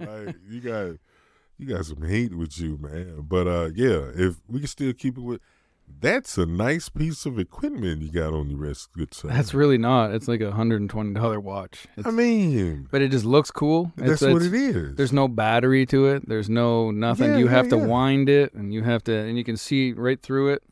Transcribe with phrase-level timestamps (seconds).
[0.00, 0.96] like you got
[1.58, 3.24] you got some heat with you, man.
[3.28, 5.40] But uh, yeah, if we can still keep it with.
[6.00, 9.28] That's a nice piece of equipment you got on your wrist, good sir.
[9.28, 10.12] That's really not.
[10.14, 11.86] It's like a hundred and twenty dollar watch.
[11.98, 13.92] It's, I mean, but it just looks cool.
[13.94, 14.94] that's It's- what it's- it is.
[14.96, 16.26] There's no battery to it.
[16.26, 17.32] There's no nothing.
[17.32, 17.84] Yeah, you yeah, have to yeah.
[17.84, 20.62] wind it, and you have to, and you can see right through it.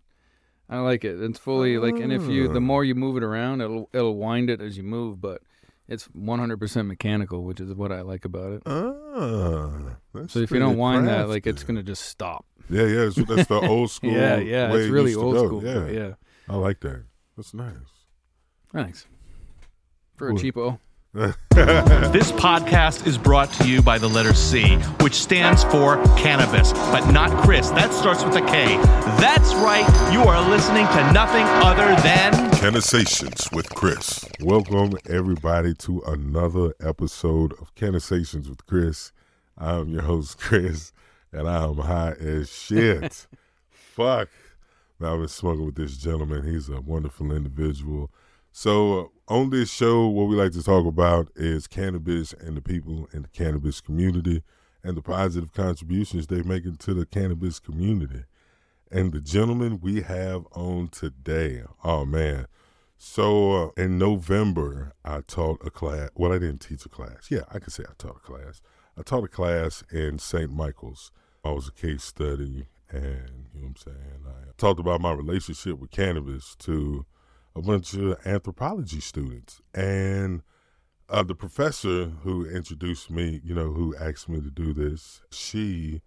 [0.71, 1.21] I like it.
[1.21, 4.49] It's fully like, and if you, the more you move it around, it'll it'll wind
[4.49, 5.21] it as you move.
[5.21, 5.43] But
[5.93, 8.63] it's 100% mechanical, which is what I like about it.
[8.65, 12.47] Ah, that's So if you don't wind that, like it's gonna just stop.
[12.71, 14.11] Yeah, yeah, that's, that's the old school.
[14.11, 15.47] yeah, yeah, way it's really used to old go.
[15.47, 15.65] school.
[15.65, 15.89] Yeah.
[15.89, 16.13] yeah.
[16.49, 17.05] I like that.
[17.37, 17.75] That's nice.
[18.73, 19.07] Thanks
[20.17, 20.79] for a cheapo.
[22.13, 27.11] This podcast is brought to you by the letter C, which stands for cannabis, but
[27.11, 27.69] not Kris.
[27.71, 28.77] That starts with a K.
[29.21, 32.52] That's right, you are listening to nothing other than.
[32.63, 34.25] Cannasations with Kris.
[34.39, 39.11] Welcome everybody to another episode of Cannasations with Kris.
[39.59, 40.93] I'm your host Kris,
[41.33, 43.27] and I'm high as shit.
[43.69, 44.29] Fuck.
[45.01, 46.47] Now I've been smoking with this gentleman.
[46.47, 48.13] He's a wonderful individual.
[48.53, 52.63] So uh, on this show, what we like to talk about is cannabis and the
[52.63, 54.45] people in the cannabis community
[54.85, 58.23] and the positive contributions they make into the cannabis community.
[58.93, 62.47] And the gentleman we have on today, oh man.
[62.99, 66.11] So uh, in November, I taught a class.
[66.15, 67.31] Well, I didn't teach a class.
[67.31, 68.61] Yeah, I could say I taught a class.
[68.99, 70.53] I taught a class in St.
[70.53, 71.11] Michael's.
[71.43, 74.27] I was a case study, and you know what I'm saying.
[74.27, 77.07] I talked about my relationship with cannabis to
[77.57, 80.43] a bunch of anthropology students, and
[81.09, 86.03] uh, the professor who introduced me, you know, who asked me to do this, she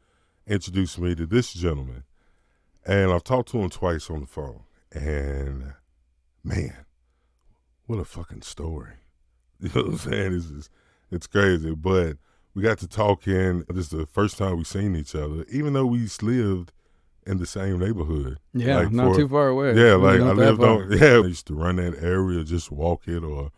[0.46, 2.04] introduced me to this gentleman,
[2.86, 5.74] and I've talked to him twice on the phone, and
[6.44, 6.86] man,
[7.86, 8.94] what a fucking story.
[9.62, 10.34] You know what I'm saying?
[10.34, 10.70] It's just,
[11.12, 11.74] it's crazy.
[11.74, 12.18] But
[12.54, 13.64] we got to talking.
[13.70, 16.74] This is the first time we've seen each other, even though we lived
[17.26, 18.38] in the same neighborhood.
[18.54, 19.74] Yeah, Like, not for- too far away.
[19.76, 20.84] Yeah, like I lived far.
[20.84, 20.92] on.
[20.92, 23.52] Yeah, I used to run that area, just walk it, or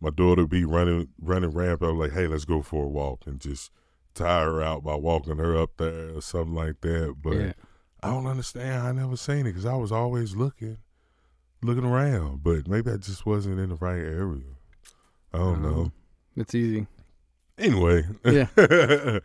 [0.00, 1.82] my daughter would be running running ramp.
[1.82, 3.70] I was like, hey, let's go for a walk, and just
[4.14, 7.16] tire her out by walking her up there or something like that.
[7.22, 7.52] But Yeah.
[8.02, 8.86] I don't understand.
[8.86, 10.78] I never seen it because I was always looking,
[11.62, 12.42] looking around.
[12.42, 14.42] But maybe I just wasn't in the right area.
[15.32, 15.68] I don't know.
[15.82, 15.92] Um,
[16.36, 16.86] It's easy.
[17.58, 18.48] Anyway, Yeah.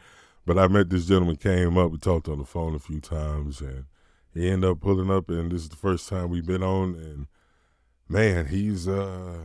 [0.45, 3.61] but I met this gentleman, came up, we talked on the phone a few times,
[3.61, 3.85] and
[4.33, 7.27] he ended up pulling up, and this is the first time we've been on, and
[8.07, 9.39] man, he's uh,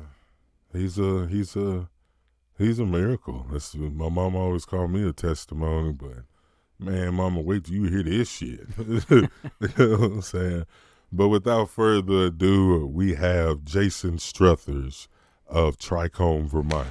[0.73, 1.89] he's a he's a
[2.59, 3.47] he's a miracle.
[3.51, 6.25] That's my mom always called me a testimony, but
[6.83, 8.67] man, mama, wait till you hear this shit.
[8.79, 9.29] you
[9.79, 10.65] know what I'm saying?
[11.13, 15.09] But without further ado, we have Jason Struthers
[15.47, 16.89] of Trichome, Vermont.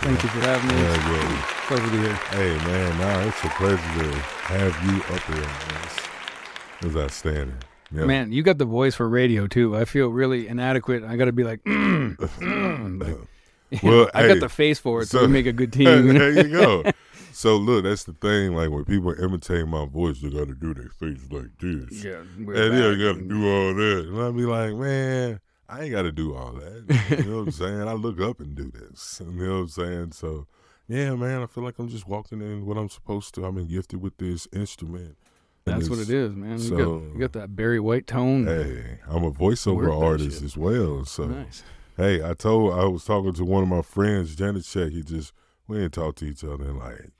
[0.00, 0.74] Thank you for having me.
[0.80, 1.42] Yeah, yeah.
[1.66, 2.14] Pleasure to be here.
[2.14, 5.50] Hey man, nah, it's a pleasure to have you up here.
[5.84, 7.56] It's, it's outstanding.
[7.90, 8.04] Yeah.
[8.04, 9.76] Man, you got the voice for radio too.
[9.76, 11.02] I feel really inadequate.
[11.04, 15.02] I got to be like, mm, mm, like, Well, I hey, got the face for
[15.02, 16.14] it, so, so- we make a good team.
[16.14, 16.84] there you go.
[17.32, 18.54] So look, that's the thing.
[18.54, 22.22] Like when people imitate my voice, they got to do their face like this, yeah,
[22.36, 24.06] and they got to do all that.
[24.08, 26.84] And I be like, man, I ain't got to do all that.
[27.18, 27.82] You know what I'm saying?
[27.88, 29.20] I look up and do this.
[29.26, 30.12] You know what I'm saying?
[30.12, 30.46] So
[30.88, 33.46] yeah, man, I feel like I'm just walking in what I'm supposed to.
[33.46, 35.16] I've been gifted with this instrument.
[35.64, 36.52] That's what it is, man.
[36.52, 38.46] You, so- got, you got that Barry White tone.
[38.46, 41.04] Hey, I'm a voiceover artist as well.
[41.04, 41.62] So Nice.
[41.96, 44.92] hey, I told I was talking to one of my friends, Janet Check.
[44.92, 45.34] He just
[45.66, 47.10] we didn't talk to each other in like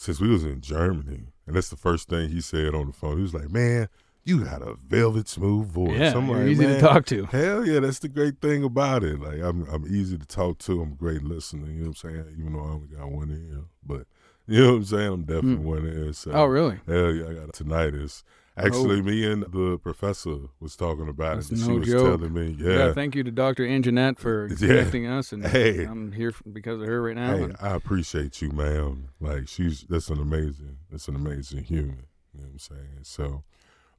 [0.00, 3.16] since we was in Germany, and that's the first thing he said on the phone.
[3.16, 3.86] He was like, "Man,
[4.24, 7.26] you got a velvet smooth voice." Yeah, I'm like, easy to talk to.
[7.26, 9.20] Hell yeah, that's the great thing about it.
[9.20, 10.80] Like I'm I'm easy to talk to.
[10.80, 11.66] I'm a great listener.
[11.66, 12.36] You know what I'm saying?
[12.38, 14.06] Even though I only got one ear, but
[14.46, 15.12] you know what I'm saying.
[15.12, 15.64] I'm definitely hmm.
[15.64, 16.12] one ear.
[16.14, 16.80] So Oh, really?
[16.86, 18.22] Hell yeah, I got tinnitus.
[18.56, 21.52] Actually, me and the professor was talking about That's it.
[21.52, 22.18] and she was joke.
[22.20, 22.86] telling me, Yeah.
[22.88, 23.64] yeah, thank you to Dr.
[23.64, 25.16] Anjanette for Yeah.
[25.18, 25.84] us, and Hey.
[25.84, 27.36] I'm here because of her right now.
[27.36, 29.08] hey, I appreciate you, ma'am.
[29.20, 32.06] Like she's that's an amazing, that's an amazing human.
[32.34, 32.98] You know what I'm saying?
[33.02, 33.44] So,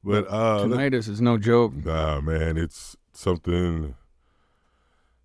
[0.03, 1.74] but uh, tinnitus is no joke.
[1.83, 3.95] nah, man, it's something,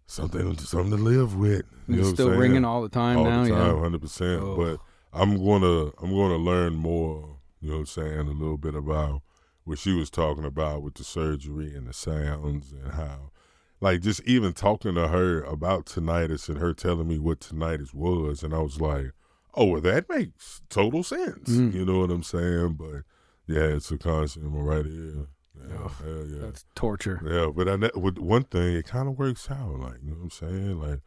[0.06, 1.62] something, something to live with.
[1.88, 3.42] You know It's still ringing all the time all now.
[3.44, 3.56] the yeah.
[3.58, 4.42] time, hundred percent.
[4.42, 4.56] Oh.
[4.56, 4.80] But
[5.18, 7.35] I'm gonna I'm gonna learn more.
[7.66, 8.28] You know what I'm saying?
[8.28, 9.22] A little bit about
[9.64, 13.32] what she was talking about with the surgery and the sounds and how,
[13.80, 18.44] like, just even talking to her about tinnitus and her telling me what tinnitus was,
[18.44, 19.10] and I was like,
[19.52, 21.50] oh, well, that makes total sense.
[21.50, 21.74] Mm.
[21.74, 22.74] You know what I'm saying?
[22.74, 23.02] But
[23.48, 25.26] yeah, it's a constant I'm right here.
[25.58, 26.40] Yeah, hell yeah.
[26.42, 27.20] That's torture.
[27.28, 29.80] Yeah, but I ne- with one thing, it kind of works out.
[29.80, 30.80] Like you know what I'm saying.
[30.80, 31.00] Like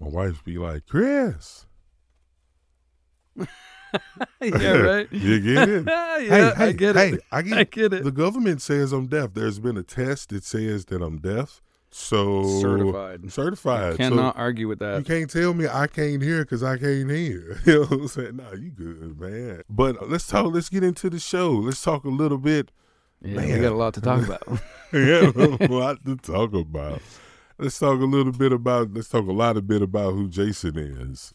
[0.00, 1.66] my wife be like, Kris,
[4.40, 5.08] yeah, right.
[5.12, 5.84] you get it?
[5.88, 7.20] yeah, hey, hey, I get hey, it.
[7.32, 8.04] I get, I get it.
[8.04, 9.34] The government says I'm deaf.
[9.34, 11.62] There's been a test that says that I'm deaf.
[11.92, 13.32] So Certified.
[13.32, 13.96] Certified.
[13.96, 14.98] Cannot argue with that.
[14.98, 17.60] you can't tell me I can't hear because I can't hear.
[17.66, 18.36] You know what I'm saying?
[18.36, 19.62] No, you good, man.
[19.68, 20.52] But uh, let's talk.
[20.52, 21.50] Let's get into the show.
[21.50, 22.70] Let's talk a little bit.
[23.22, 23.52] Yeah, Man.
[23.52, 24.42] we got a lot to talk about.
[24.92, 27.02] Yeah, a lot to talk about.
[27.58, 28.94] Let's talk a little bit about.
[28.94, 31.34] Let's talk a lot a bit about who Jason is.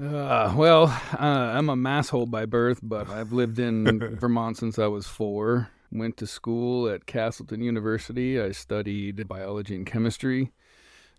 [0.00, 4.86] Uh, well, uh, I'm a masshole by birth, but I've lived in Vermont since I
[4.86, 5.68] was four.
[5.90, 8.40] Went to school at Castleton University.
[8.40, 10.52] I studied biology and chemistry.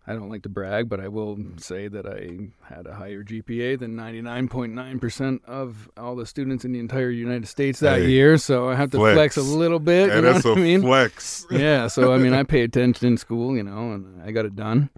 [0.07, 3.79] I don't like to brag, but I will say that I had a higher GPA
[3.79, 8.37] than 99.9% of all the students in the entire United States that Hey, year.
[8.37, 9.37] So I have to flex, flex.
[9.37, 10.07] a little bit.
[10.13, 10.81] you know that's what I mean?
[10.81, 11.45] flex.
[11.51, 14.55] yeah, so I mean, I pay attention in school, you know, and I got it
[14.57, 14.89] done.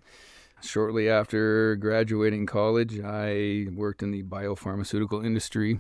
[0.66, 5.80] Shortly after graduating college, I worked in the biopharmaceutical industry.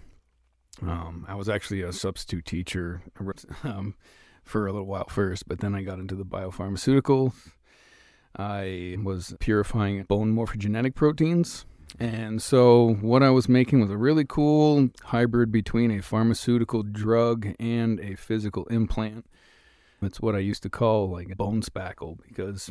[0.81, 3.01] Um, I was actually a substitute teacher
[3.63, 3.95] um,
[4.43, 7.33] for a little while first, but then I got into the biopharmaceutical.
[8.37, 11.65] I was purifying bone morphogenetic proteins.
[11.99, 17.47] And so, what I was making was a really cool hybrid between a pharmaceutical drug
[17.59, 19.25] and a physical implant.
[20.01, 22.69] It's what I used to call like bone spackle because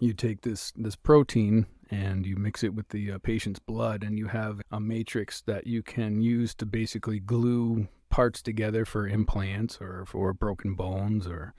[0.00, 4.18] you take this this protein and you mix it with the uh, patient's blood and
[4.18, 9.78] you have a matrix that you can use to basically glue parts together for implants
[9.80, 11.54] or for broken bones or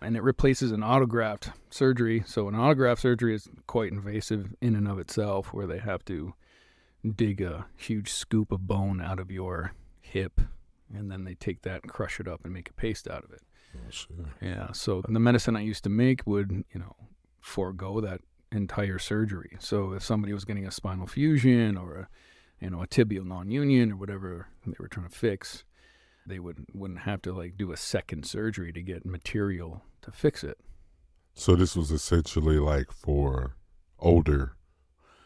[0.00, 4.88] and it replaces an autograft surgery so an autograft surgery is quite invasive in and
[4.88, 6.34] of itself where they have to
[7.16, 10.40] dig a huge scoop of bone out of your hip
[10.94, 13.32] and then they take that and crush it up and make a paste out of
[13.32, 13.42] it
[14.40, 14.72] yeah.
[14.72, 16.94] So the medicine I used to make would, you know,
[17.42, 19.56] forego that entire surgery.
[19.58, 22.08] So if somebody was getting a spinal fusion or a,
[22.64, 25.64] you know, a tibial non-union or whatever they were trying to fix,
[26.26, 30.44] they would wouldn't have to like do a second surgery to get material to fix
[30.44, 30.56] it.
[31.34, 33.56] So this was essentially like for
[33.98, 34.56] older,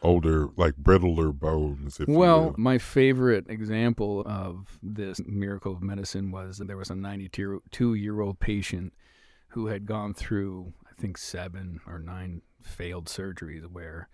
[0.02, 2.00] older, like brittler bones.
[2.00, 6.94] If Well, my favorite example of this miracle of medicine was that there was a
[6.94, 8.94] 92 year old patient
[9.48, 14.08] who had gone through, I think, seven or nine failed surgeries where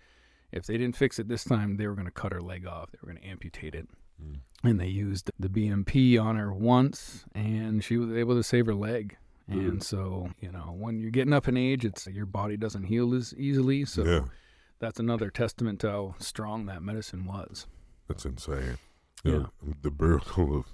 [0.51, 2.91] if they didn't fix it this time, they were going to cut her leg off.
[2.91, 3.89] They were going to amputate it.
[4.23, 4.41] Mm.
[4.65, 8.75] And they used the BMP on her once, and she was able to save her
[8.75, 9.17] leg.
[9.49, 9.83] And Mm.
[9.83, 13.35] so, you know, when you're getting up in age, it's your body doesn't heal as
[13.37, 13.85] easily.
[13.85, 14.25] So yeah,
[14.79, 17.67] that's another testament to how strong that medicine was.
[18.09, 18.77] that's insane.
[19.25, 19.33] Yeah.
[19.33, 20.67] Yeah, the miracle of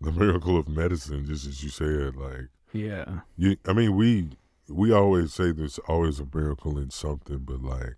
[0.00, 3.20] the miracle of medicine, just as you said, like Yeah.
[3.36, 3.56] you.
[3.66, 4.30] I mean, we
[4.68, 7.96] we always say there's always a miracle in something, but like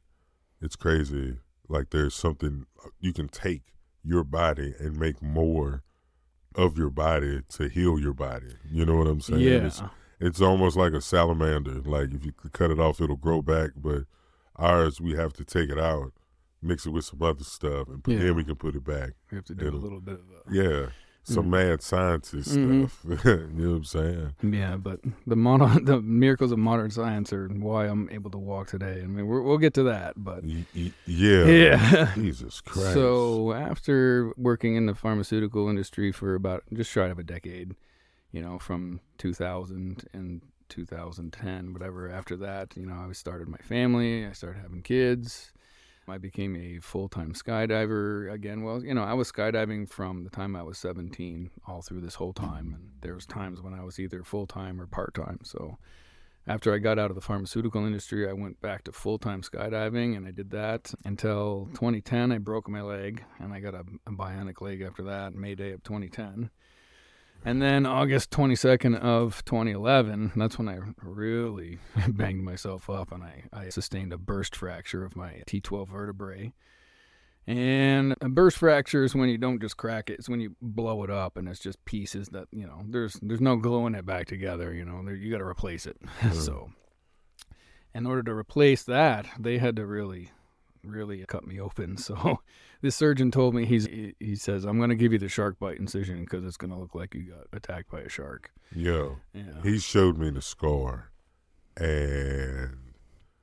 [0.61, 1.39] it's crazy.
[1.69, 3.63] Like there's something uh, you can take
[4.03, 5.83] your body and make more
[6.55, 8.55] of your body to heal your body.
[8.69, 9.41] You know what I'm saying?
[9.41, 9.67] Yeah.
[9.67, 9.83] It's,
[10.21, 11.81] it's almost like a salamander.
[11.83, 13.71] Like if you cut it off, it'll grow back.
[13.77, 14.05] But
[14.57, 16.13] ours, we have to take it out,
[16.63, 18.19] mix it with some other stuff, and Yeah.
[18.19, 19.11] then we can put it back.
[19.31, 20.55] We have to do a little bit of a.
[20.55, 20.87] Yeah,
[21.23, 21.51] some Mm.
[21.51, 22.89] mad scientist Mhm.
[22.91, 23.05] stuff.
[23.55, 24.35] you know what I'm saying?
[24.43, 28.69] Yeah, but the modern, the miracles of modern science are why I'm able to walk
[28.69, 29.01] today.
[29.03, 31.45] I mean, we're, we'll get to that, but Y- y- yeah.
[31.47, 32.13] Yeah.
[32.15, 32.95] Jesus Christ.
[32.95, 37.75] So after working in the pharmaceutical industry for about just shy of a decade,
[38.33, 42.09] you know, from 2000 and 2010, whatever.
[42.11, 44.25] After that, you know, I started my family.
[44.27, 45.53] I started having kids.
[46.11, 48.63] I became a full-time skydiver again.
[48.63, 52.17] Well, you know, I was skydiving from the time I was 17 all through this
[52.17, 55.41] whole time, and there was times when I was either full-time or part-time.
[55.45, 55.79] So
[56.47, 60.17] after I got out of the pharmaceutical industry, I went back to full time skydiving,
[60.17, 62.33] and I did that until 2010.
[62.33, 65.73] I broke my leg, and I got a, a bionic leg after that, May Day
[65.73, 66.51] of 2010.
[67.45, 71.79] And then August 22nd of 2011, that's when I really
[72.09, 76.53] banged myself up, and I, I sustained a burst fracture of my T12 vertebrae.
[77.47, 81.03] And a burst fracture is when you don't just crack it; it's when you blow
[81.03, 82.83] it up, and it's just pieces that you know.
[82.87, 84.73] There's there's no gluing it back together.
[84.73, 85.97] You know, there, you got to replace it.
[86.21, 86.33] Hmm.
[86.33, 86.71] so,
[87.95, 90.31] in order to replace that, they had to really,
[90.85, 91.97] really cut me open.
[92.11, 92.41] So,
[92.83, 93.87] this surgeon told me he's
[94.19, 96.79] he, says I'm going to give you the shark bite incision because it's going to
[96.79, 98.51] look like you got attacked by a shark.
[98.75, 99.63] Yo, Yeah.
[99.63, 101.11] he showed me the scar,
[101.77, 102.77] and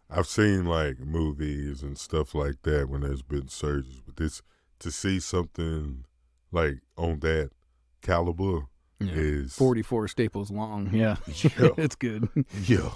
[0.10, 4.42] I've seen like movies and stuff like that when there's been surgeries, but this
[4.80, 6.06] to see something
[6.52, 7.52] like on that
[8.02, 8.68] caliber
[9.00, 9.12] yeah.
[9.14, 10.90] is 44 staples long.
[10.94, 11.18] Yeah.
[11.28, 11.74] Yo.
[11.78, 12.30] it's good.
[12.64, 12.94] Yo,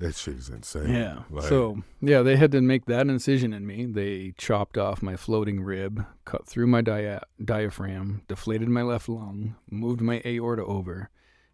[0.00, 0.92] That shit is insane.
[0.94, 1.20] Yeah.
[1.30, 3.84] Like, so yeah, they had to make that incision in me.
[3.84, 9.56] They chopped off my floating rib, cut through my dia- diaphragm, deflated my left lung,
[9.70, 11.10] moved my aorta over,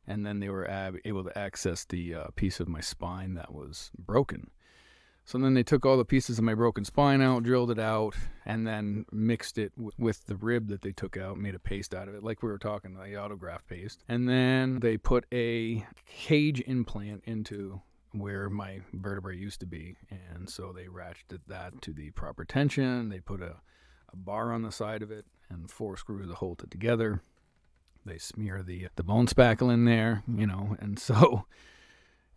[0.06, 3.52] and then they were ab- able to access the uh, piece of my spine that
[3.52, 4.50] was broken.
[5.24, 8.14] So then they took all the pieces of my broken spine out, drilled it out,
[8.44, 11.96] and then mixed it w- with the rib that they took out, made a paste
[11.96, 14.04] out of it, like we were talking, the autograft paste.
[14.08, 17.80] And then they put a cage implant into
[18.18, 19.96] where my vertebrae used to be.
[20.35, 23.08] And so they ratcheted that to the proper tension.
[23.08, 23.56] They put a,
[24.12, 27.20] a bar on the side of it and four screws to hold it together.
[28.04, 31.46] They smear the the bone spackle in there, you know, and so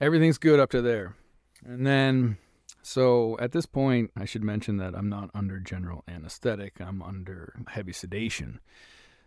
[0.01, 1.15] everything's good up to there.
[1.63, 2.37] And then
[2.81, 6.79] so at this point, I should mention that I'm not under general anesthetic.
[6.79, 8.59] I'm under heavy sedation.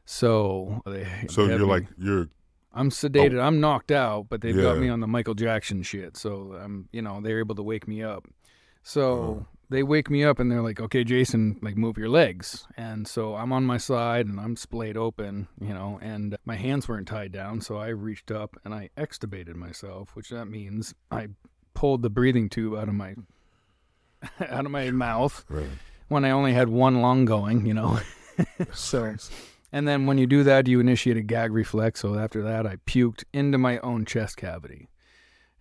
[0.04, 2.28] So they So you're like you're
[2.74, 3.40] I'm sedated.
[3.42, 6.16] I'm knocked out, but they've got me on the Michael Jackson shit.
[6.16, 8.26] So I'm, you know, they're able to wake me up.
[8.82, 9.44] So Uh-huh.
[9.68, 13.36] they wake me up and they're like, "Okay, Jason, like move your legs." And so
[13.36, 17.30] I'm on my side and I'm splayed open, you know, and my hands weren't tied
[17.32, 21.28] down, so I reached up and I extubated myself, which that means I
[21.74, 23.14] pulled the breathing tube out of my
[24.48, 25.66] out of my mouth right.
[26.08, 28.00] when I only had one lung going, you know.
[28.72, 29.14] so,
[29.72, 32.00] and then when you do that, you initiate a gag reflex.
[32.00, 34.88] So after that, I puked into my own chest cavity.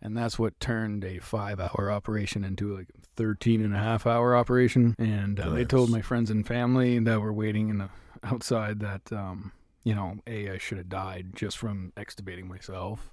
[0.01, 4.05] And that's what turned a five hour operation into like a 13 and a half
[4.05, 4.95] hour operation.
[4.97, 7.89] And uh, they told my friends and family that were waiting in the
[8.23, 9.53] outside that, um,
[9.83, 13.11] you know, A, I should have died just from extubating myself.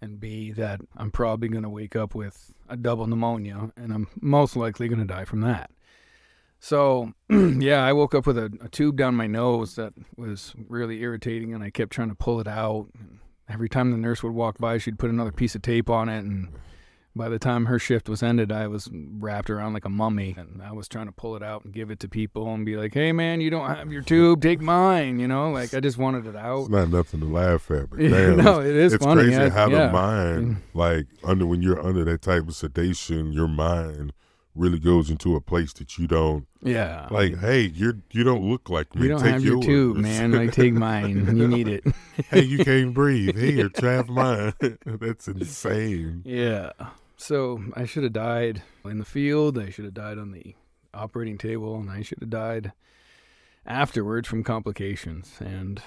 [0.00, 4.08] And B, that I'm probably going to wake up with a double pneumonia and I'm
[4.20, 5.70] most likely going to die from that.
[6.64, 11.00] So, yeah, I woke up with a, a tube down my nose that was really
[11.02, 12.86] irritating, and I kept trying to pull it out.
[12.96, 16.08] And every time the nurse would walk by, she'd put another piece of tape on
[16.08, 16.50] it, and
[17.16, 20.62] by the time her shift was ended, I was wrapped around like a mummy, and
[20.62, 22.94] I was trying to pull it out and give it to people and be like,
[22.94, 26.28] "Hey, man, you don't have your tube, take mine." You know, like I just wanted
[26.28, 26.60] it out.
[26.60, 29.24] It's not nothing to laugh at, but damn, no, it is it's funny.
[29.24, 29.88] crazy I- how yeah.
[29.88, 30.60] the mind, mm.
[30.74, 34.12] like under when you're under that type of sedation, your mind
[34.54, 37.38] really goes into a place that you don't Yeah, like.
[37.38, 39.02] Hey, you're you don't look like me.
[39.04, 39.66] you don't Take have your yours.
[39.66, 40.32] tube, man.
[40.32, 41.26] Like take mine.
[41.36, 41.84] You need it.
[42.30, 43.36] hey, you can't breathe.
[43.36, 44.54] Here, have mine.
[44.86, 46.22] That's insane.
[46.24, 46.72] Yeah.
[47.16, 49.58] So I should have died in the field.
[49.58, 50.54] I should have died on the
[50.92, 52.72] operating table, and I should have died
[53.66, 55.34] afterwards from complications.
[55.40, 55.82] And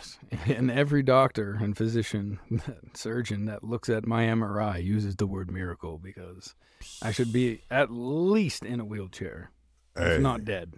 [0.45, 2.39] and every doctor and physician,
[2.93, 6.55] surgeon that looks at my MRI uses the word miracle because
[7.01, 9.51] I should be at least in a wheelchair,
[9.97, 10.73] Hey, if not dead.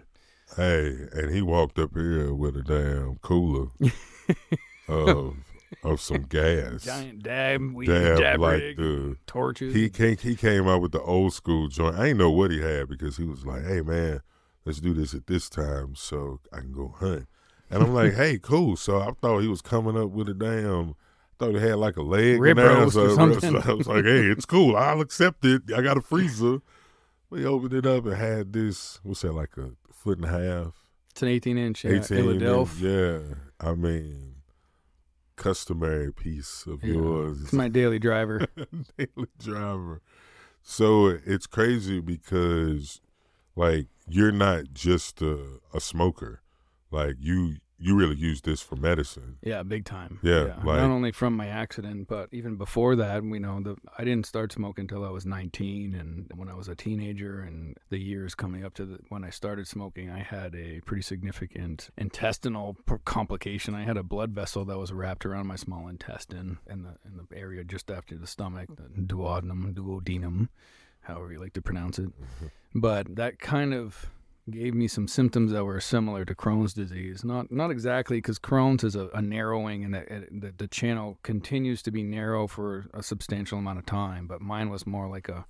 [0.56, 3.68] hey, and he walked up here with a damn cooler
[4.88, 5.36] of
[5.84, 6.84] of some gas.
[6.84, 9.74] Giant dab, weed, Dab, dab like rig, the torches.
[9.74, 11.96] he came he came out with the old school joint.
[11.96, 14.20] I didn't know what he had because he was like, "Hey man,
[14.68, 17.26] let's do this at this time so I can go hunt."
[17.70, 20.94] And I'm like, "Hey, cool." So I thought he was coming up with a damn.
[21.38, 23.60] Thought he had like a leg Rib roast or so- something.
[23.62, 24.76] so I was like, "Hey, it's cool.
[24.76, 25.62] I'll accept it.
[25.76, 26.58] I got a freezer."
[27.30, 29.00] We opened it up and had this.
[29.02, 29.32] What's that?
[29.32, 30.72] Like a foot and a half,
[31.10, 33.18] it's an 18 inch uh, 18 Philadelphia.
[33.20, 34.36] Yeah, I mean,
[35.36, 36.94] customary piece of Yeah.
[36.94, 37.42] yours.
[37.42, 38.46] It's my daily driver.
[38.96, 40.00] daily driver.
[40.62, 43.00] So it's crazy because,
[43.58, 46.40] like, you're not just a, a smoker.
[46.90, 49.36] Like you, you really use this for medicine.
[49.42, 50.18] Yeah, big time.
[50.22, 54.04] Yeah, like- not only from my accident, but even before that, we know the I
[54.04, 57.98] didn't start smoking until I was 19, and when I was a teenager, and the
[57.98, 62.76] years coming up to the, when I started smoking, I had a pretty significant intestinal
[63.04, 63.74] complication.
[63.74, 67.16] I had a blood vessel that was wrapped around my small intestine in the in
[67.18, 70.48] the area just after the stomach, the duodenum, duodenum,
[71.02, 72.06] however you like to pronounce it.
[72.08, 72.46] Mm-hmm.
[72.74, 74.10] But that kind of
[74.50, 77.24] gave me some symptoms that were similar to Crohn's disease.
[77.24, 81.90] Not not exactly because Crohn's is a, a narrowing and the, the channel continues to
[81.90, 84.26] be narrow for a substantial amount of time.
[84.26, 85.46] But mine was more like a,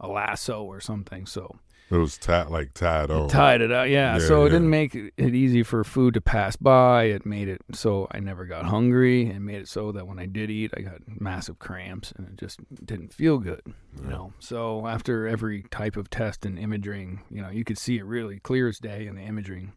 [0.00, 1.26] a lasso or something.
[1.26, 1.58] So
[1.90, 3.28] It was tied, like tied on.
[3.28, 3.88] tied it out.
[3.88, 4.18] Yeah.
[4.18, 4.52] Yeah, so it yeah.
[4.52, 7.04] didn't make it easy for food to pass by.
[7.04, 9.30] It made it so I never got hungry.
[9.30, 12.36] It made it so that when I did eat, I got massive cramps and it
[12.36, 13.62] just didn't feel good.
[14.00, 14.32] You know.
[14.38, 18.38] So after every type of test and imaging, you know, you could see it really
[18.38, 19.72] clear as day in the imaging.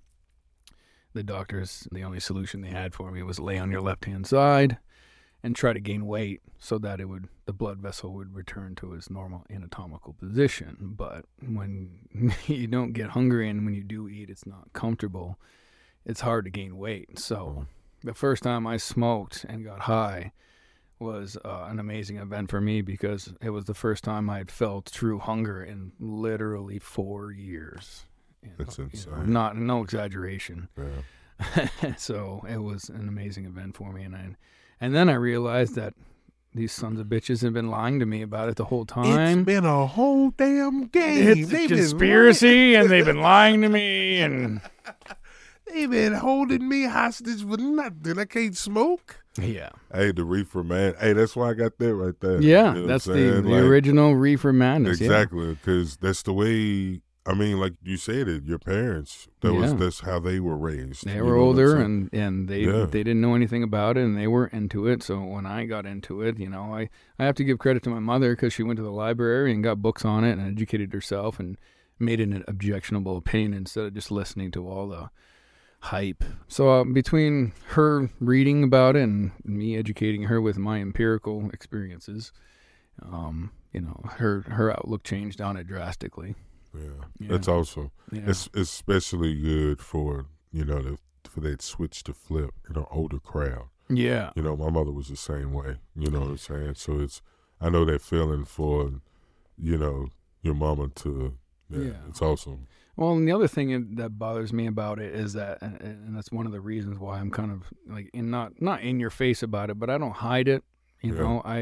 [1.13, 4.27] The doctors, the only solution they had for me was lay on your left hand
[4.27, 4.77] side
[5.43, 8.93] and try to gain weight so that it would the blood vessel would return to
[8.93, 11.89] its normal anatomical position but when
[12.47, 15.39] you don't get hungry and when you do eat it's not comfortable
[16.05, 17.65] it's hard to gain weight so
[18.03, 20.31] the first time i smoked and got high
[21.01, 24.51] was uh, an amazing event for me because it was the first time I had
[24.51, 28.05] felt true hunger in literally four years.
[28.57, 30.69] That's you know, not no exaggeration.
[30.77, 31.67] Yeah.
[31.97, 34.35] so it was an amazing event for me, and I,
[34.81, 35.93] and then I realized that
[36.53, 39.17] these sons of bitches have been lying to me about it the whole time.
[39.39, 41.27] It's been a whole damn game.
[41.29, 44.59] It's a They've been conspiracy, and they've been lying to me, and
[45.67, 48.19] they've been holding me hostage for nothing.
[48.19, 49.23] I can't smoke.
[49.37, 50.95] yeah, Hey, the reefer man.
[50.99, 52.41] Hey, that's why I got that right there.
[52.41, 54.99] yeah, You know that's the, the Like, original reefer madness.
[54.99, 57.01] Exactly, because that's the way.
[57.23, 58.45] I mean, like you said it.
[58.45, 59.27] Your parents.
[59.41, 61.05] That was that's how they were raised.
[61.05, 62.85] They were older and, and they Yeah.
[62.85, 65.03] they didn't know anything about it and they were into it.
[65.03, 67.89] So when I got into it, you know, I, I have to give credit to
[67.89, 70.93] my mother because she went to the library and got books on it and educated
[70.93, 71.57] herself and
[71.99, 75.11] made an objectionable opinion instead of just listening to all the
[75.81, 76.23] hype.
[76.47, 82.31] So uh, between her reading about it and me educating her with my empirical experiences,
[83.03, 86.33] um, you know, her her outlook changed on it drastically.
[86.73, 86.81] Yeah.
[87.19, 87.27] Yeah.
[87.31, 87.91] that's awesome.
[88.11, 88.21] Yeah.
[88.27, 90.97] It's especially good for you know the,
[91.29, 93.67] for that switch to flip in an older crowd.
[93.89, 94.31] yeah.
[94.35, 95.77] You know, my mother was the same way.
[95.95, 96.75] You know what I'm saying?
[96.75, 97.21] So it's
[97.59, 98.91] I know that feeling for
[99.57, 100.07] you know
[100.41, 101.37] your mama to
[101.69, 101.93] yeah, Yeah.
[102.09, 102.67] it's awesome.
[102.97, 106.29] Well, and the other thing that bothers me about it is that, and, and that's
[106.31, 109.41] one of the reasons why I'm kind of like in not not in your face
[109.41, 110.63] about it, but I don't hide it.
[111.01, 111.21] You Yeah.
[111.21, 111.59] know, I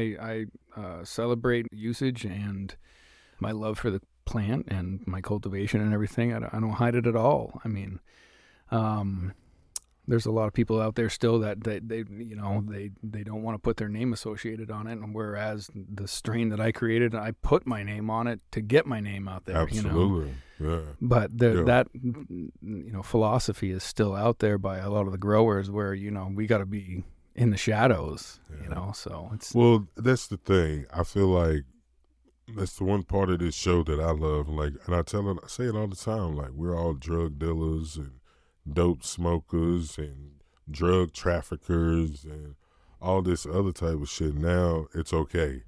[0.76, 2.74] I uh, celebrate usage and
[3.38, 6.32] my love for the plant and my cultivation and everything.
[6.32, 7.60] I don't, I don't hide it at all.
[7.64, 8.00] I mean,
[8.70, 9.34] um,
[10.06, 13.22] there's a lot of people out there still that they, they you know they they
[13.22, 16.72] don't want to put their name associated on it, and whereas the strain that I
[16.72, 19.68] created, I put my name on it to get my name out there.
[19.70, 19.88] You know?
[19.88, 20.34] Absolutely.
[20.58, 20.80] Yeah.
[21.00, 21.62] But the, Yeah.
[21.64, 22.50] that you
[22.92, 26.30] know philosophy is still out there by a lot of the growers, where you know
[26.34, 27.04] we got to be
[27.36, 28.40] in the shadows.
[28.62, 30.86] You know, so it's Well, that's the thing.
[30.92, 31.64] I feel like
[32.56, 34.48] that's the one part of this show that I love.
[34.48, 36.36] Like, and I tell it, I say it all the time.
[36.36, 38.12] Like, we're all drug dealers and
[38.70, 40.32] dope smokers and
[40.70, 42.54] drug traffickers and
[43.00, 44.34] all this other type of shit.
[44.34, 45.62] Now it's okay.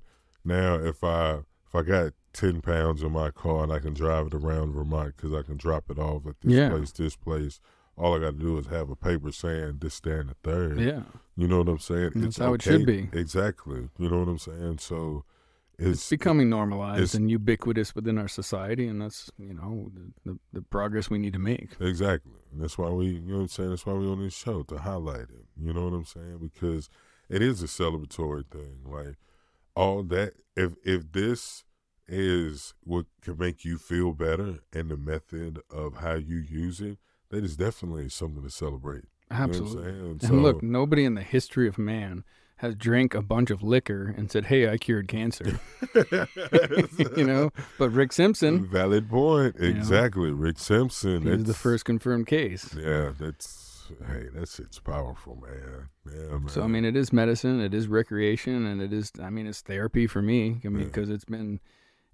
[0.44, 4.26] Now if I if I got ten pounds in my car and I can drive
[4.26, 6.70] it around Vermont because I can drop it off at this Yeah.
[6.70, 7.60] place, this place.
[7.96, 10.80] All I got to do is have a paper saying this, that, and the third.
[10.80, 11.02] yeah,
[11.36, 12.12] You know what I'm saying?
[12.14, 13.10] That's it's how it should be.
[13.12, 13.90] Exactly.
[13.98, 14.78] You know what I'm saying?
[14.78, 15.24] So
[15.82, 20.32] it's, it's becoming normalized it's- and ubiquitous within our society, and that's you know the,
[20.32, 21.76] the, the progress we need to make.
[21.80, 22.32] exactly.
[22.52, 23.70] And that's why we, you know what I'm saying?
[23.70, 25.46] That's why we on this show to highlight it.
[25.58, 26.38] You know what I'm saying?
[26.40, 26.90] Because
[27.28, 28.80] it is a celebratory thing.
[28.84, 29.16] Like
[29.74, 30.34] all that.
[30.56, 31.64] If if this
[32.08, 36.98] is what can make you feel better and the method of how you use it,
[37.30, 39.04] that is definitely something to celebrate.
[39.30, 39.82] You know what I'm Absolutely.
[39.84, 40.18] saying?
[40.22, 42.24] And look, nobody in the history of man
[42.62, 45.60] has drank a bunch of liquor and said, "Hey, I cured cancer."
[47.16, 49.56] you know, but Rick Simpson, Valid point.
[49.60, 49.78] You know?
[49.78, 50.30] Exactly.
[50.30, 51.22] Rick Simpson.
[51.22, 52.74] he was the first confirmed case.
[52.74, 55.88] Yeah, that's hey, that's it's powerful, man.
[56.06, 56.48] Yeah, man.
[56.48, 59.12] So I mean, it is medicine, it is recreation, and it is.
[59.20, 60.60] I mean, it's therapy for me.
[60.64, 60.86] I mean, Yeah.
[60.86, 61.60] because it's been,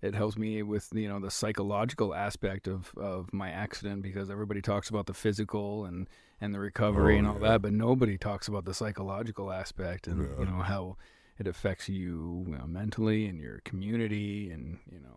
[0.03, 4.61] it helps me with you know the psychological aspect of of my accident because everybody
[4.63, 6.09] talks about the physical and
[6.41, 7.49] and the recovery Oh, and all yeah.
[7.51, 10.39] that, but nobody talks about the psychological aspect and Yeah.
[10.41, 10.97] you know how
[11.39, 15.17] it affects you, you know, mentally and your community and you know.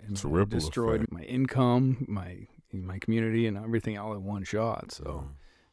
[0.00, 1.12] and It's a ripple destroyed effect.
[1.12, 4.92] my income, my my community, and everything all in one shot.
[4.92, 5.28] So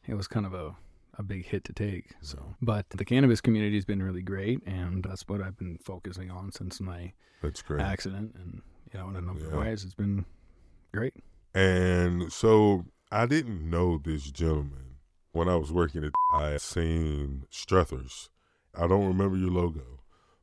[0.06, 0.74] it was kind of a,
[1.18, 2.12] a big hit to take.
[2.20, 6.30] So, but the cannabis community has been really great, and that's what I've been focusing
[6.30, 7.80] on since my that's great.
[7.82, 8.34] accident.
[8.36, 9.52] And you know, in a number Yeah.
[9.52, 10.24] of ways, it's been
[10.92, 11.14] great.
[11.54, 14.96] And so I didn't know this gentleman
[15.32, 16.12] when I was working at.
[16.32, 18.28] I seen Struthers.
[18.74, 20.00] I don't remember your logo,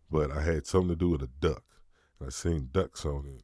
[0.09, 1.63] but I had something to do with a duck.
[2.19, 3.43] And I seen ducks on it,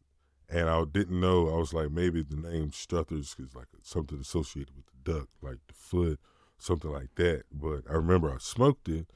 [0.50, 1.50] and I didn't know.
[1.54, 5.58] I was like, maybe the name Struthers is like something associated with the duck, like
[5.68, 6.20] the foot,
[6.58, 7.44] something like that.
[7.52, 9.08] But I remember I smoked it,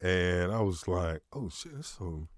[0.00, 2.28] and I was like, oh shit, that's some,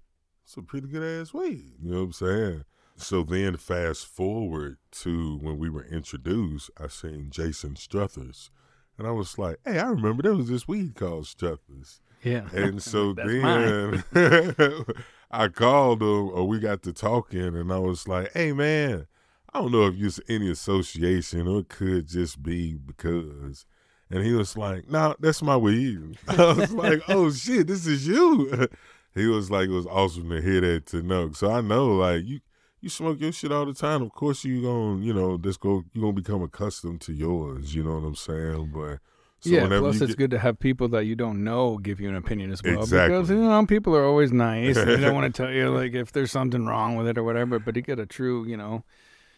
[0.43, 1.73] that's a pretty good ass weed.
[1.81, 2.65] You know what I'm saying?
[2.97, 8.51] So then, fast forward to when we were introduced, I seen Jason Struthers,
[8.97, 12.81] and I was like, "Hey, I remember there was this weed called Struthers." Yeah, And
[12.91, 14.03] so then
[15.31, 19.07] I called him, or we got to talking, and I was like, "Hey, man,
[19.51, 23.65] I don't know if it's any association, or it could just be because."
[24.11, 28.07] And he was like, "Nah, that's my weed." I was like, "Oh shit, this is
[28.07, 28.67] you."
[29.13, 32.23] He was like, "It was awesome to hear that to know." So I know, like
[32.25, 32.39] you,
[32.79, 34.01] you smoke your shit all the time.
[34.01, 37.75] Of course, you gonna, you know, just go, you gonna become accustomed to yours.
[37.75, 38.71] You know what I'm saying?
[38.73, 38.99] But
[39.41, 39.67] So yeah.
[39.67, 42.51] Plus, it's get- good to have people that you don't know give you an opinion
[42.53, 42.79] as well.
[42.83, 43.17] Exactly.
[43.17, 44.77] Because you know people are always nice.
[44.77, 47.23] and they don't want to tell you like if there's something wrong with it or
[47.25, 47.59] whatever.
[47.59, 48.85] But to get a true, you know,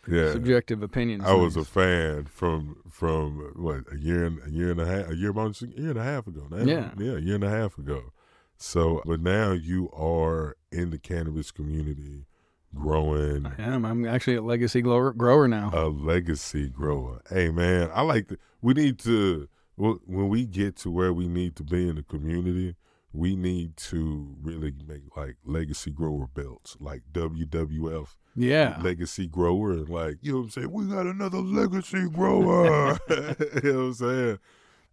[0.08, 0.32] yeah.
[0.32, 1.24] subjective opinions.
[1.26, 5.10] I was a fan from from what a year and a year and a half
[5.10, 6.64] a year about a year and a half ago now.
[6.64, 6.92] Yeah.
[6.98, 8.12] yeah, a year and a half ago.
[8.58, 12.26] So, but now you are in the cannabis community,
[12.74, 13.86] growing I am.
[13.86, 15.72] I'm actually a legacy grower, grower now.
[15.74, 17.22] a legacy grower.
[17.30, 18.28] Hey, man, I like.
[18.30, 21.96] The, we need to wh- when we get to where we need to be in
[21.96, 22.76] the community.
[23.14, 28.80] We need to really make like legacy grower belts, like WWF yeah.
[28.82, 30.72] legacy grower and like, you know what I'm saying?
[30.72, 32.98] We got another legacy grower.
[33.10, 34.40] you know what I'm saying?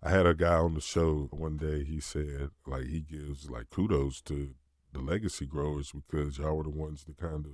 [0.03, 3.71] I had a guy on the show one day, he said like he gives like
[3.71, 4.51] kudos to
[4.93, 7.53] the legacy growers because y'all were the ones that kind of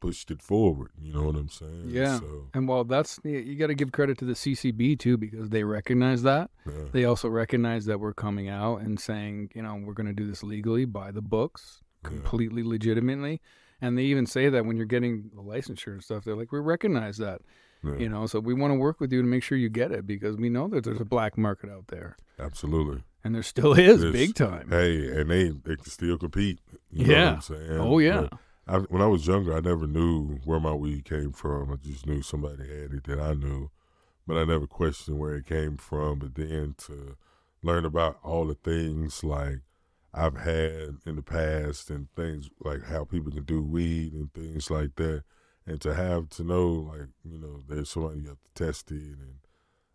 [0.00, 0.90] pushed it forward.
[1.00, 1.84] You know what I'm saying?
[1.86, 2.18] Yeah.
[2.20, 5.64] So And while that's you got to give credit to the CCB too because they
[5.64, 6.50] recognize that.
[6.66, 6.72] yeah.
[6.92, 10.26] They also recognize that we're coming out and saying, you know, we're going to do
[10.26, 12.10] this legally by the books, Yeah.
[12.10, 13.40] completely legitimately.
[13.80, 16.58] And they even say that when you're getting the licensure and stuff, they're like, we
[16.60, 17.40] recognize that,
[17.82, 17.96] Yeah.
[17.96, 20.06] you know, so we want to work with you to make sure you get it
[20.06, 22.16] because we know that there's a black market out there.
[22.38, 23.02] Absolutely.
[23.22, 24.68] And there still is, There's- big time.
[24.70, 26.58] Hey, and they they can still compete.
[26.90, 27.24] You know Yeah.
[27.30, 27.70] what I'm saying?
[27.80, 28.20] Oh, yeah.
[28.30, 31.72] But I, when I was younger, I never knew where my weed came from.
[31.72, 33.70] I just knew somebody had it that I knew,
[34.26, 36.18] but I never questioned where it came from.
[36.20, 37.16] But then to
[37.62, 39.60] learn about all the things like
[40.12, 44.70] I've had in the past and things like how people can do weed and things
[44.70, 45.24] like that,
[45.66, 48.96] and to have to know like you know there's somebody you have to test it
[48.96, 49.36] and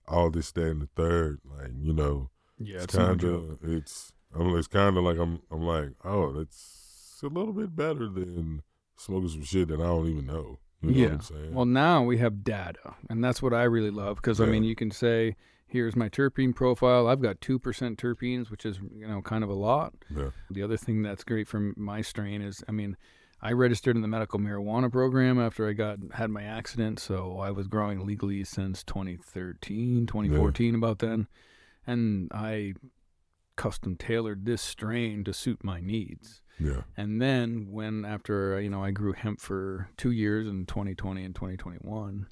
[0.07, 4.55] all this, that, and the third, like you know Yeah, it's kind of it's I'm,
[4.57, 6.78] it's kind of like I'm I'm like oh that's
[7.23, 8.61] a little bit better than
[8.97, 10.59] smoking some shit that I don't even know.
[10.81, 11.05] You know yeah.
[11.05, 11.53] what I'm saying?
[11.53, 14.75] Well, now we have data, and that's what I really love because I mean, you
[14.75, 15.35] can say,
[15.67, 17.07] "Here's my terpene profile.
[17.07, 20.63] I've got two percent terpenes, which is you know kind of a lot." yeah, The
[20.63, 22.95] other thing that's great for my strain is, I mean,
[23.41, 27.51] I registered in the medical marijuana program after I got had my accident, so I
[27.51, 31.27] was growing legally since 2013, 2014, about then,
[31.85, 32.73] and I
[33.57, 36.41] custom tailored this strain to suit my needs.
[36.59, 41.23] Yeah, And then when after you know I grew hemp for two years in 2020
[41.23, 42.27] and 2021,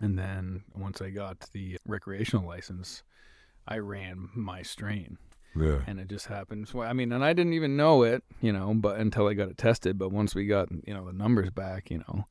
[0.00, 3.02] and then once I got the recreational license,
[3.68, 5.18] I ran my strain,
[5.54, 6.68] yeah, and it just happened.
[6.68, 9.50] So I mean, and I didn't even know it, you know, but until I got
[9.50, 9.98] it tested.
[9.98, 12.24] But once we got you know the numbers back, you know,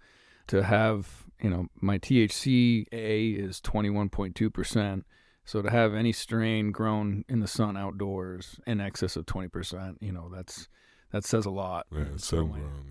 [0.48, 5.06] to have you know my THC A is 21.2 percent.
[5.44, 9.98] So to have any strain grown in the sun outdoors in excess of 20 percent,
[10.00, 10.68] you know, that's
[11.12, 11.88] that says a lot.
[11.92, 12.06] yeah.
[12.18, 12.86] So my, grown,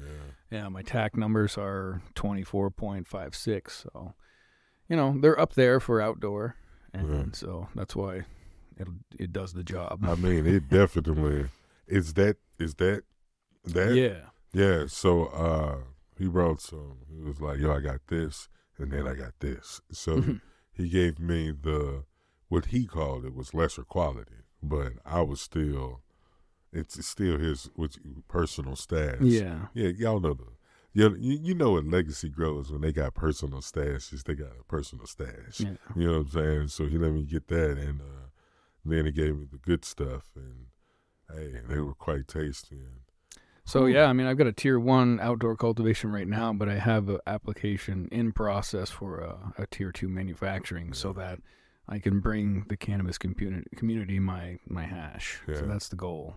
[0.51, 3.71] yeah, yeah, my TAC numbers are 24.56.
[3.93, 4.15] So,
[4.89, 6.57] you know, they're up there for outdoor.
[6.93, 7.25] And Yeah.
[7.33, 8.25] so that's why
[8.77, 10.01] it it does the job.
[10.05, 11.47] I mean, it definitely
[11.87, 13.05] is that is that
[13.65, 14.31] that yeah.
[14.53, 14.87] yeah.
[14.89, 15.79] So uh,
[16.19, 16.99] he brought some.
[17.15, 20.41] He was like, "Yo, I got this, and then I got this." So Mhm.
[20.73, 22.05] he gave me the
[22.49, 26.01] what he called it was lesser quality, but I was still
[26.73, 29.21] it's still his which personal stash.
[29.21, 29.67] Yeah.
[29.75, 30.45] yeah, y'all know the.
[30.93, 34.25] You, you know what legacy grows when they got personal stashes.
[34.25, 35.61] They got a personal stash.
[35.61, 35.75] Yeah.
[35.95, 36.69] You know what I'm saying?
[36.69, 38.29] So he let me get that, and uh,
[38.85, 40.67] then he gave me the good stuff, and
[41.33, 42.75] hey, they were quite tasty.
[42.75, 43.03] And
[43.65, 46.79] So yeah, I mean, I've got a tier one outdoor cultivation right now, but I
[46.79, 51.39] have an application in process for a, a tier two manufacturing, so that
[51.89, 55.41] I can bring the cannabis community community my my hash.
[55.47, 55.57] Yeah.
[55.57, 56.37] So that's the goal.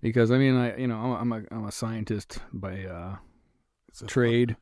[0.00, 3.16] Because I mean, I you know I'm a I'm a scientist by uh,
[4.06, 4.56] trade,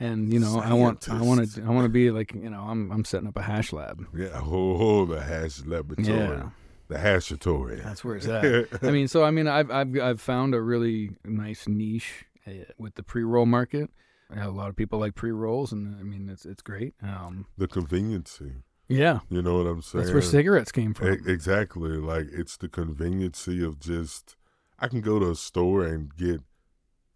[0.00, 2.60] and you know I want I want to I want to be like you know
[2.60, 4.04] I'm I'm setting up a hash lab.
[4.14, 6.50] Yeah, oh, the hash laboratory, Yeah.
[6.88, 7.82] the hashatory.
[7.82, 8.82] That's where it's at.
[8.84, 12.94] I mean, so I mean, I've I've I've found a really nice niche uh, with
[12.96, 13.90] the pre roll market.
[14.36, 16.92] A lot of people like pre rolls, and I mean, it's it's great.
[17.02, 18.52] Um, the conveniency.
[18.86, 20.04] yeah, You know what I'm saying?
[20.04, 21.08] that's where cigarettes came from.
[21.14, 21.96] E- exactly.
[21.96, 24.36] Like it's the conveniency of just
[24.78, 26.40] I can go to a store and get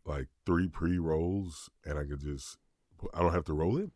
[0.05, 2.59] like three pre rolls, and I could just
[3.15, 3.91] I don't have to roll it.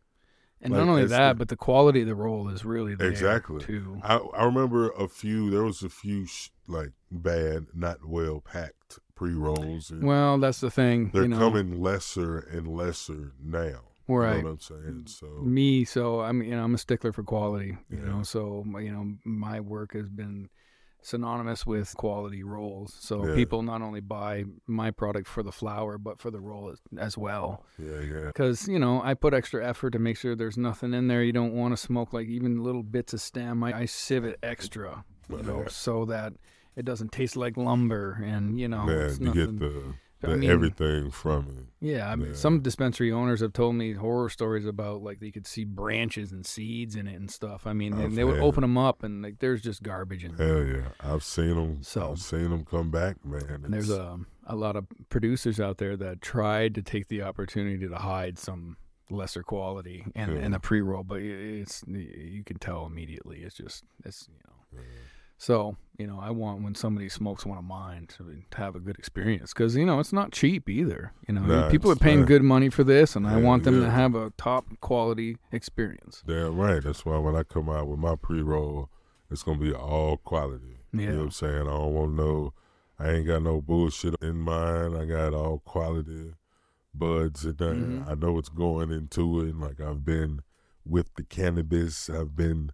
[0.61, 3.09] and like, not only that, the- but the quality of the roll is really there
[3.09, 3.61] Exactly.
[3.61, 4.01] too.
[4.03, 5.51] I I remember a few.
[5.51, 9.93] There was a few sh- like bad, not well packed pre rolls.
[9.95, 11.11] Well, that's the thing.
[11.13, 13.81] they're you know, coming lesser and lesser now.
[14.09, 14.37] right.
[14.37, 15.03] You know what I'm saying?
[15.07, 18.05] So me so i'm you know i'm a stickler for quality you Yeah.
[18.05, 20.49] know so you know my work has been
[21.07, 22.95] synonymous with quality rolls.
[22.99, 23.35] So Yeah.
[23.35, 27.17] people not only buy my product for the flower but for the roll as, as
[27.17, 27.65] well.
[27.79, 31.07] Yeah, yeah, because you know i put extra effort to make sure there's nothing in
[31.09, 31.23] there.
[31.23, 33.63] You don't want to smoke like even little bits of stem.
[33.63, 35.69] I, I sieve it extra you know, Yeah.
[35.69, 36.33] so that
[36.77, 39.95] it doesn't taste like lumber, and you know, Man, it's you get the,
[40.33, 41.87] I mean- everything from it.
[41.87, 42.35] Yeah, I mean, Yeah.
[42.35, 46.45] some dispensary owners have told me horror stories about like they could see branches and
[46.47, 47.67] seeds in it and stuff.
[47.67, 50.37] I mean, I've and they would open them up and like there's just garbage in
[50.37, 50.47] there.
[50.65, 51.83] Hell yeah, I've seen them.
[51.83, 53.61] So- I've seen them come back, man.
[53.65, 57.23] And there's a um, a lot of producers out there that tried to take the
[57.23, 58.77] opportunity to hide some
[59.11, 60.45] lesser quality and Yeah.
[60.47, 63.43] in a pre roll, but it's you can tell immediately.
[63.43, 64.83] It's just it's you know.
[65.39, 68.99] So you know, I want when somebody smokes one of mine to, have a good
[68.99, 71.13] experience because you know it's not cheap either.
[71.29, 73.91] You know, Nah, people are paying good money for this, and I want them to
[73.91, 76.23] have a top quality experience.
[76.27, 76.83] Damn right.
[76.83, 78.91] That's why when I come out with my pre roll,
[79.31, 80.79] it's gonna be all quality.
[80.93, 81.61] You know what I'm saying?
[81.63, 82.53] I don't want no.
[82.99, 84.97] I ain't got no bullshit in mine.
[84.97, 86.33] I got all quality
[86.95, 87.75] buds there.
[87.75, 88.09] Mhm.
[88.09, 89.55] I know what's going into it.
[89.59, 90.41] Like I've been
[90.85, 92.09] with the cannabis.
[92.09, 92.71] I've been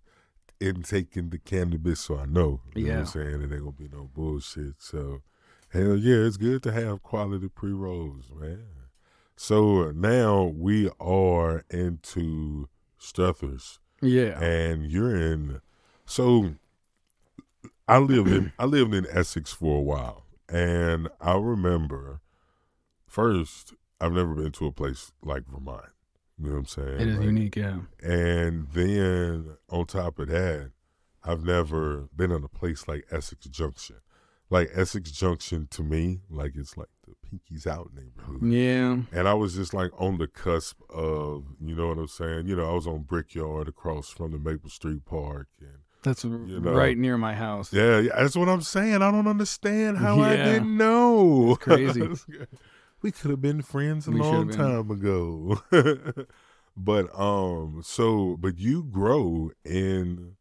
[0.62, 2.60] intaking the cannabis, so I know.
[2.74, 2.98] You know what Yeah.
[3.00, 3.42] I'm saying?
[3.42, 4.74] It ain't gonna be no bullshit.
[4.78, 5.22] So
[5.70, 8.66] hell yeah, it's good to have quality pre rolls, man.
[9.36, 15.60] So now we are into Struthers Yeah, and you're in
[16.04, 16.54] so
[17.88, 22.20] I lived in I lived in Essex for a while and I remember
[23.06, 25.86] first I've never been to a place like Vermont.
[26.42, 27.00] You know what I'm saying?
[27.00, 27.56] it is Like, unique.
[27.56, 30.72] Yeah, And then on top of that,
[31.24, 33.96] I've never been in a place like Essex Junction.
[34.50, 38.42] Like Essex Junction to me, like it's like the Pinkies Out neighborhood.
[38.42, 42.48] yeah, And I was just like on the cusp of, you know what I'm saying?
[42.48, 45.46] You know, I was on Brickyard across from the Maple Street Park.
[45.60, 46.72] And that's You know.
[46.72, 47.72] right near my house.
[47.72, 48.96] yeah, yeah, that's what I'm saying.
[49.00, 51.52] I don't understand how I didn't know.
[51.52, 52.00] It's crazy.
[53.02, 55.60] we could have been friends a We long time ago.
[56.76, 60.36] but, um, so, but you grow in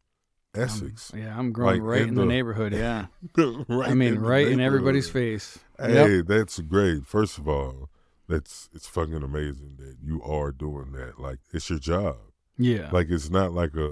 [0.54, 1.12] Um, Essex.
[1.14, 2.72] yeah, I'm growing Like, right in in the, the- neighborhood.
[2.72, 5.58] Yeah, right I mean, in right in everybody's face.
[5.78, 6.26] Hey, Yep.
[6.26, 7.06] that's great.
[7.06, 7.88] First of all,
[8.28, 11.18] that's it's fucking amazing that you are doing that.
[11.18, 12.16] Like it's your job.
[12.58, 13.90] Yeah, Like it's not like a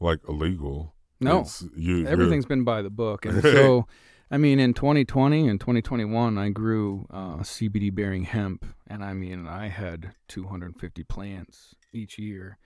[0.00, 0.94] like illegal.
[1.20, 1.46] no,
[1.76, 3.86] you, everything's been by the book, and so.
[4.30, 9.46] I mean, in 2020 and 2021, I grew uh, CBD bearing hemp, and I mean,
[9.46, 12.58] I had 250 plants each year,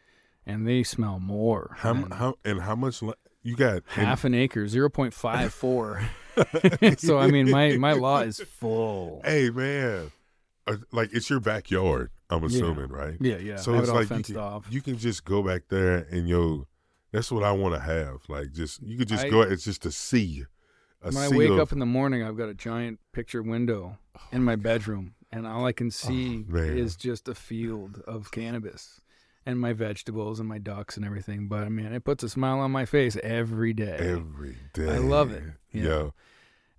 [0.47, 1.77] and they smell more.
[1.79, 3.83] how than how and how much li- you got?
[3.89, 6.97] half an acre, 0.54.
[6.99, 9.21] so I mean, my my lot is full.
[9.23, 10.13] Hey man,
[10.67, 12.11] uh, like it's your backyard.
[12.31, 13.19] I'm assuming, right?
[13.21, 13.57] Yeah, yeah.
[13.57, 14.67] So it's like you can, off.
[14.71, 16.69] you can just go back there and yo,
[17.13, 18.21] that's what I want to have.
[18.29, 19.43] Like just you could just I- go.
[19.43, 20.47] It's just a sea.
[21.03, 24.21] When I wake of, up in the morning, I've got a giant picture window oh
[24.33, 29.01] in my bedroom, and all I can see Oh, is just a field of cannabis
[29.47, 31.49] and my vegetables and my ducks and everything.
[31.49, 33.97] But I mean, it puts a smile on my face every day.
[33.99, 34.91] every day.
[34.91, 35.43] I love it.
[35.73, 35.83] Yeah.
[35.83, 36.15] Yo,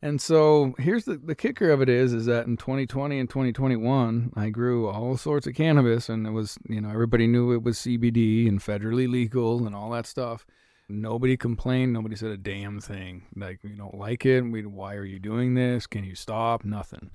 [0.03, 4.33] And so here's the, the kicker of it is is that in 2020 and 2021
[4.35, 7.77] I grew all sorts of cannabis and it was you know everybody knew it was
[7.79, 10.45] CBD and federally legal and all that stuff.
[10.91, 11.93] Nobody complained.
[11.93, 13.23] Nobody said a damn thing.
[13.35, 14.41] Like we don't like it.
[14.41, 15.87] We why are you doing this?
[15.87, 16.63] Can you stop?
[16.65, 17.11] Nothing.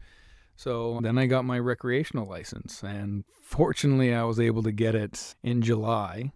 [0.56, 5.34] So then I got my recreational license and fortunately I was able to get it
[5.42, 6.32] in July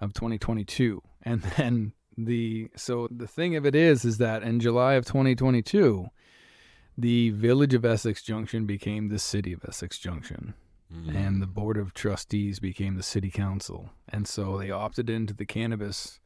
[0.00, 4.94] of 2022 and then the so the thing of it is is that in July
[4.94, 6.06] of 2022
[6.96, 10.54] the village of Essex Junction became the city of Essex Junction
[10.92, 11.16] Mm.
[11.16, 15.46] and the board of trustees became the city council and so they opted into the
[15.46, 16.20] cannabis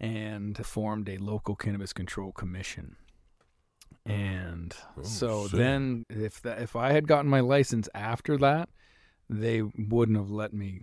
[0.00, 2.96] and formed a local cannabis control commission
[4.04, 5.58] and Oh, so shit.
[5.58, 8.68] then if that if I had gotten my license after that
[9.28, 10.82] they wouldn't have let me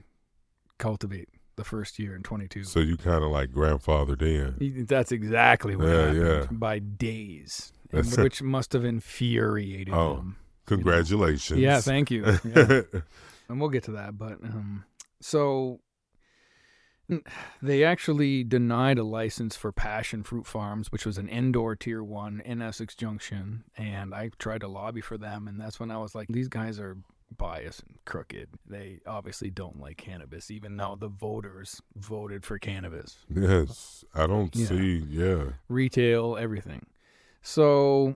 [0.78, 4.86] cultivate the first year in 22 So you kind of like grandfathered in.
[4.88, 6.58] That's exactly what Yeah, happened yeah.
[6.58, 7.72] by days,
[8.18, 10.38] which must have infuriated Oh, them.
[10.66, 11.60] Congratulations.
[11.60, 12.26] Yeah, thank you.
[12.44, 12.82] Yeah.
[13.50, 14.18] and we'll get to that.
[14.18, 14.84] But um,
[15.22, 15.80] so
[17.62, 22.42] they actually denied a license for Passion Fruit Farms, which was an indoor tier one
[22.46, 26.16] in Essex Junction, and I tried to lobby for them, and that's when I was
[26.16, 26.98] like, these guys are
[27.38, 28.48] biased and crooked.
[28.68, 33.18] They obviously don't like cannabis, even though the voters voted for cannabis.
[33.34, 34.66] yes, I don't Yeah.
[34.68, 34.98] see.
[35.10, 36.86] Yeah, retail, everything.
[37.42, 38.16] So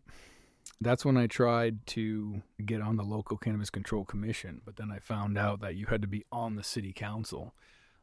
[0.80, 5.00] that's when I tried to get on the local cannabis control commission, but then I
[5.00, 7.54] found out that you had to be on the city council.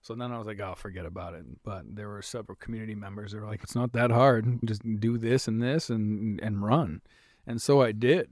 [0.04, 1.46] So then I was like, oh, forget about it.
[1.64, 4.58] But there were several community members that were like, it's not that hard.
[4.62, 7.00] Just do this and this and and run.
[7.46, 8.28] And so I did.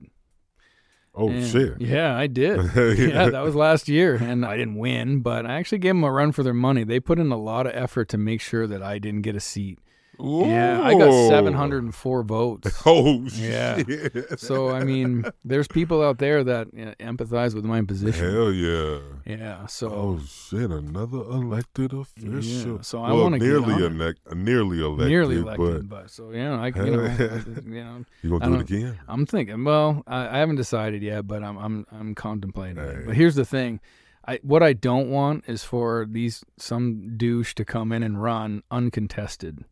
[1.14, 1.80] Oh And- shit.
[1.80, 2.58] Yeah, I did.
[2.98, 6.12] yeah, that was last year, and I didn't win, but I actually gave them a
[6.12, 6.84] run for their money.
[6.84, 9.40] They put in a lot of effort to make sure that I didn't get a
[9.40, 9.78] seat
[10.20, 12.82] Yeah, I got 704 votes.
[12.86, 13.78] Oh Yeah.
[13.78, 14.38] shit!
[14.38, 18.30] So I mean, there's people out there that uh, empathize with my position.
[18.32, 18.98] Hell yeah!
[19.24, 19.66] Yeah.
[19.66, 20.70] So Oh shit!
[20.70, 22.74] Another elected official.
[22.76, 23.92] Yeah, so I well, wanna get nearly on it.
[23.92, 28.36] elect, nearly elected, nearly elected, but, so yeah, I you know, I- you know, you
[28.36, 28.98] I gonna do it again?
[29.08, 29.64] I'm thinking.
[29.64, 32.90] Well, I, I haven't decided yet, but I'm I'm I'm contemplating Hey.
[32.90, 33.06] it.
[33.06, 33.80] But here's the thing.
[34.28, 38.62] I, what I don't want is for these some douche to come in and run
[38.70, 39.64] uncontested,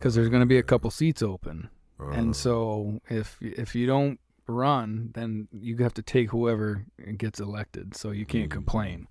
[0.00, 1.68] because there's going to be a couple seats open.
[2.00, 6.86] Uh, And so if if you don't run, then you have to take whoever
[7.18, 7.94] gets elected.
[7.94, 8.52] So you can't Mhm.
[8.54, 9.06] complain.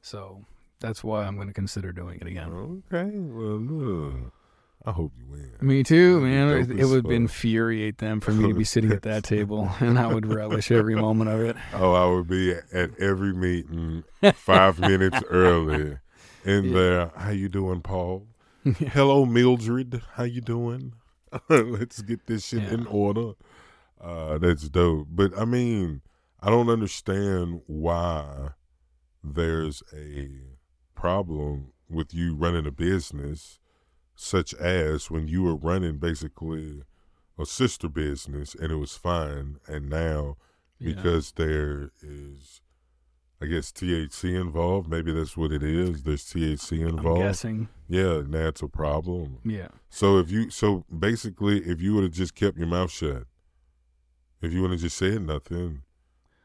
[0.00, 0.44] So
[0.80, 2.48] that's why I'm going to consider doing it again.
[2.92, 3.10] okay.
[3.18, 4.32] Well, look,
[4.86, 5.50] I hope you win.
[5.60, 6.48] Me too, man.
[6.66, 10.06] dope It, would infuriate them for me to be sitting at that table, and I
[10.06, 11.56] would relish every moment of it.
[11.74, 15.98] Oh, I would be at every meeting five minutes early
[16.44, 16.72] in Yeah.
[16.72, 17.12] there.
[17.16, 18.26] How you doing, Paul?
[18.92, 20.02] Hello, Mildred.
[20.14, 20.94] How you doing?
[21.48, 22.74] Let's get this shit Yeah.
[22.74, 23.32] in order.
[24.00, 25.08] Uh, that's dope.
[25.10, 26.02] But I mean,
[26.40, 28.50] I don't understand why
[29.22, 30.28] there's a
[30.94, 33.58] problem with you running a business,
[34.14, 36.82] such as when you were running basically
[37.38, 40.36] a sister business and it was fine, and now
[40.78, 40.94] Yeah.
[40.94, 42.60] because there is,
[43.40, 44.88] I guess, THC involved.
[44.90, 46.02] Maybe that's what it is.
[46.02, 47.20] There's THC involved.
[47.20, 47.68] I'm guessing.
[47.88, 49.38] Yeah, that's a problem.
[49.44, 49.68] Yeah.
[49.90, 53.24] So if you, so basically, if you would have just kept your mouth shut,
[54.42, 55.82] if you would have just said nothing,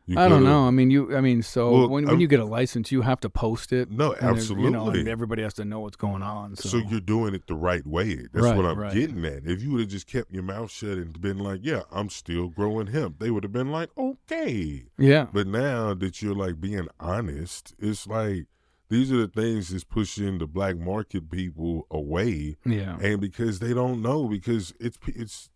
[0.06, 0.68] you I don't know.
[0.68, 1.16] I mean, you.
[1.16, 3.72] I mean, so Well, when, I'm- when you get a license, you have to post
[3.72, 3.89] it.
[3.89, 4.66] No, absolutely.
[4.66, 6.56] You know, and everybody has to know what's going on.
[6.58, 8.16] So, So you're doing it the right way.
[8.34, 8.94] That's Right, what I'm right.
[8.94, 9.46] getting at.
[9.46, 12.50] If you would have just kept your mouth shut and been like, "Yeah, I'm still
[12.50, 16.88] growing hemp," they would have been like, "Okay." yeah, But now that you're like being
[17.00, 18.48] honest, it's like
[18.89, 23.74] these are the things that's pushing the black market people away, yeah, and because they
[23.74, 25.50] don't know, because it's it's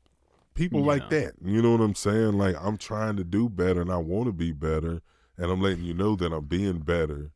[0.58, 1.34] people like that.
[1.44, 2.34] You know what I'm saying?
[2.34, 5.02] Like I'm trying to do better, and I want to be better,
[5.38, 7.32] and I'm letting you know that I'm being better,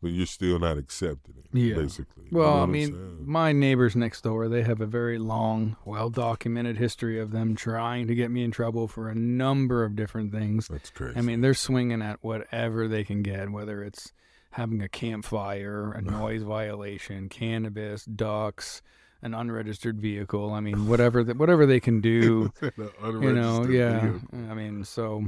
[0.00, 1.46] but you're still not accepting it.
[1.52, 1.74] Yeah.
[1.74, 2.24] basically.
[2.30, 6.08] You Well, know I mean, my neighbors next door, they have a very long, well
[6.08, 10.32] documented history of them trying to get me in trouble for a number of different
[10.32, 10.68] things.
[10.68, 11.18] that's crazy.
[11.18, 14.12] I mean, they're swinging at whatever they can get, whether it's
[14.52, 18.82] having a campfire, a noise violation, cannabis, ducks,
[19.22, 20.52] an unregistered vehicle.
[20.52, 24.00] I mean, whatever the, whatever they can do, you know, yeah.
[24.00, 24.28] vehicle.
[24.50, 25.24] I mean, so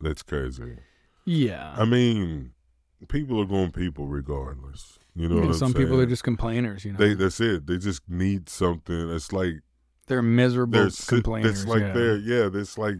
[0.00, 0.76] That's crazy.
[1.24, 1.74] yeah.
[1.76, 2.52] I mean,
[3.08, 4.98] people are going people regardless.
[5.14, 6.98] You know You what know, I'm some people are just complainers, you know.
[6.98, 7.66] They that's it.
[7.66, 9.10] They just need something.
[9.10, 9.54] It's like
[10.06, 11.62] They're miserable they're complainers.
[11.62, 11.92] It's like yeah.
[11.92, 12.48] they're yeah.
[12.48, 12.96] That's like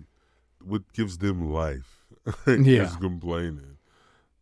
[0.62, 1.94] what gives them life.
[2.46, 2.82] Yeah.
[2.82, 3.76] is complaining.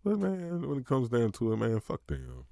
[0.03, 2.45] But man, when it comes down to it, man, fuck them.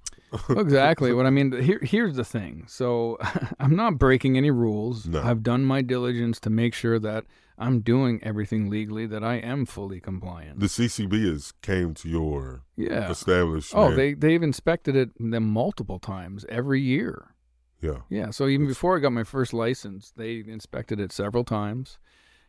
[0.49, 1.51] Exactly what I mean.
[1.61, 2.65] Here, here's the thing.
[2.67, 3.17] So
[3.59, 5.05] I'm not breaking any rules.
[5.05, 5.21] No.
[5.21, 7.25] I've done my diligence to make sure that
[7.57, 10.59] I'm doing everything legally, that I am fully compliant.
[10.59, 13.09] The CCB has came to your yeah.
[13.09, 13.93] establishment.
[13.93, 17.35] Oh, they they've inspected it them multiple times every year.
[17.81, 18.01] yeah.
[18.09, 18.31] Yeah.
[18.31, 21.97] So even before I got my first license, they inspected it several times.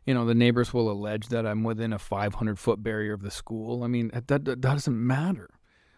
[0.05, 3.31] You know, the neighbors will allege that I'm within a 500 foot barrier of the
[3.31, 3.83] school.
[3.83, 5.51] I mean, that, that doesn't matter.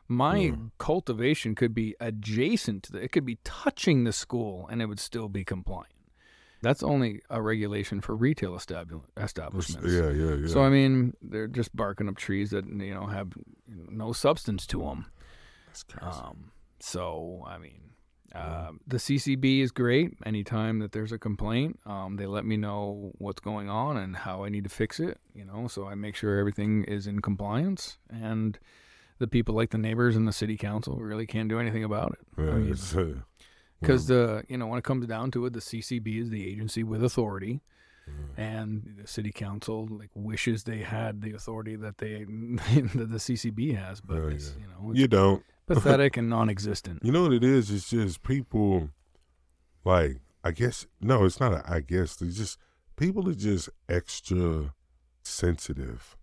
[0.08, 0.56] My Yeah.
[0.78, 5.00] cultivation could be adjacent to the, it could be touching the school and it would
[5.00, 5.92] still be compliant.
[6.60, 9.92] That's only a regulation for retail establishments.
[9.92, 10.48] Yeah, yeah, yeah.
[10.48, 13.32] So I mean, they're just barking up trees that you know have
[13.68, 15.06] no substance to them.
[15.66, 16.06] That's crazy.
[16.10, 17.90] Um, so I mean,
[18.34, 20.14] uh, the CCB is great.
[20.26, 24.42] Anytime that there's a complaint, um, they let me know what's going on and how
[24.44, 25.20] I need to fix it.
[25.34, 28.58] You know, so I make sure everything is in compliance, and
[29.18, 32.42] the people like the neighbors and the city council really can't do anything about it.
[32.42, 33.20] yeah, I mean, uh,
[33.80, 36.82] because the you know when it comes down to it, the CCB is the agency
[36.82, 37.60] with authority,
[38.36, 43.76] and the city council like wishes they had the authority that they that the CCB
[43.76, 45.42] has, but Yeah, it's you know you don't.
[45.66, 47.00] pathetic and non-existent.
[47.04, 47.70] You know what it is?
[47.70, 48.88] It's just people,
[49.84, 51.52] like I guess no, it's not.
[51.52, 52.58] A, I guess it's just
[52.96, 54.74] people are just extra
[55.22, 56.16] sensitive.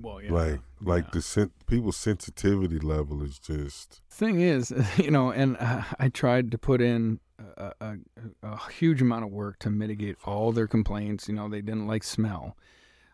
[0.00, 1.10] Well, yeah, like like yeah.
[1.12, 6.50] the sen- people's sensitivity level is just thing is, you know, and uh, I tried
[6.50, 7.20] to put in
[7.56, 7.96] a, a,
[8.42, 11.28] a huge amount of work to mitigate all their complaints.
[11.28, 12.56] You know, they didn't like smell.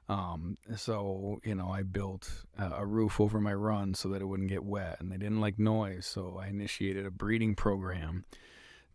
[0.08, 4.24] Um, so, you know, I built a, a roof over my run so that it
[4.24, 6.04] wouldn't get wet, and they didn't like noise.
[6.04, 8.24] So I initiated a breeding program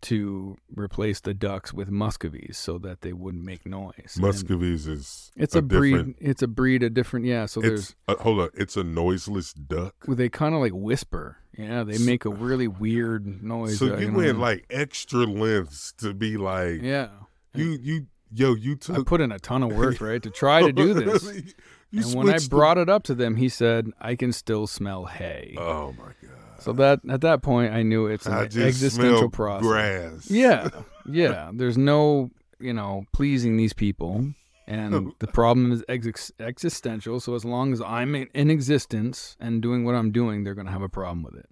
[0.02, 4.14] to replace the ducks with muscovies so that they wouldn't make noise.
[4.16, 6.14] And Muscovies is It's a, breed.
[6.20, 6.82] It's a breed.
[6.82, 7.26] A different.
[7.26, 7.46] Yeah.
[7.46, 7.94] So there's.
[8.06, 8.48] Uh, hold on.
[8.54, 9.94] It's a noiseless duck.
[10.06, 11.38] well, They kind of like whisper.
[11.56, 13.78] Yeah, they make a really weird noise.
[13.78, 14.18] So uh, you know.
[14.18, 17.08] went like extra lengths to be like Yeah.
[17.54, 18.98] you you yo you took.
[18.98, 21.26] I put in a ton of work, right, to try to do this.
[21.92, 24.66] and when I switched the- brought it up to them, he said, "I can still
[24.66, 28.46] smell hay." oh my god, so that at that point, I knew it's an I
[28.46, 29.66] just existential smell process.
[29.66, 30.30] grass.
[30.30, 30.68] Yeah,
[31.06, 31.50] yeah.
[31.54, 34.32] There's no, you know, pleasing these people,
[34.66, 37.20] and the problem is ex- existential.
[37.20, 40.66] So as long as I'm in in existence and doing what I'm doing, they're going
[40.66, 41.48] to have a problem with it.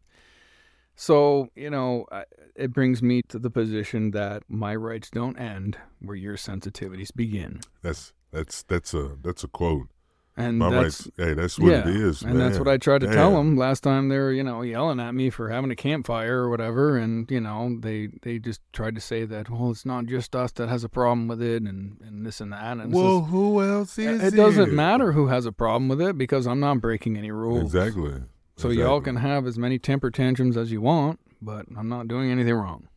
[0.97, 2.07] So you know,
[2.55, 7.61] it brings me to the position that my rights don't end where your sensitivities begin,
[7.83, 9.89] that's that's that's a that's a quote.
[10.37, 11.09] And My that's.
[11.17, 13.83] Hey, that's what yeah, it is, and that's what I tried to tell them last
[13.83, 14.09] time.
[14.09, 17.41] They were, you know, yelling at me for having a campfire or whatever, and you
[17.41, 20.83] know, they they just tried to say that, well, it's not just us that has
[20.83, 22.79] a problem with it, and and this and that.
[22.79, 26.19] And Well, just- who else is it doesn't matter who has a problem with it
[26.19, 27.63] because I'm not breaking any rules.
[27.63, 28.23] Exactly.
[28.57, 32.31] So y'all can have as many temper tantrums as you want, but I'm not doing
[32.31, 32.89] anything wrong.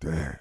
[0.00, 0.36] Damn.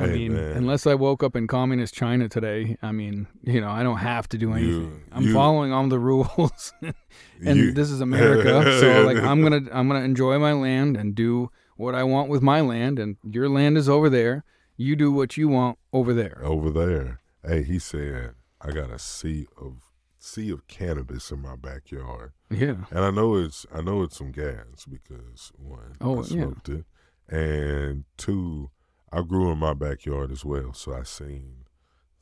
[0.00, 0.56] I Hey, mean, man.
[0.56, 4.28] unless I woke up in communist China today, I mean, you know, I don't have
[4.28, 5.02] to do anything.
[5.12, 6.72] I'm you- following all the rules.
[7.44, 11.14] and You- this is America, so like I'm gonna I'm gonna enjoy my land and
[11.14, 14.44] do what I want with my land, and your land is over there.
[14.76, 16.40] You do what you want over there.
[16.44, 17.20] over there.
[17.44, 19.78] Hey, he said, I got a sea of
[20.20, 22.32] sea of cannabis in my backyard.
[22.50, 26.24] Yeah, And I know it's I know it's some gas because one, Oh, I yeah.
[26.44, 26.84] smoked it.
[27.28, 28.70] And two,
[29.12, 30.72] I grew in my backyard as well.
[30.72, 31.64] So I seen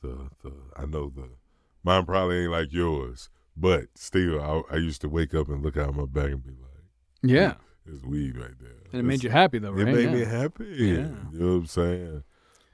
[0.01, 1.29] the the I know the
[1.83, 3.29] mine probably ain't like yours.
[3.59, 6.51] But still I, I used to wake up and look out my back and be
[6.51, 6.83] like,
[7.23, 8.75] yeah, There's weed right there.
[8.91, 9.87] and it made you happy though, right?
[9.87, 10.11] It made Yeah.
[10.13, 10.65] me happy.
[10.65, 10.75] Yeah.
[11.31, 12.23] You know what I'm saying?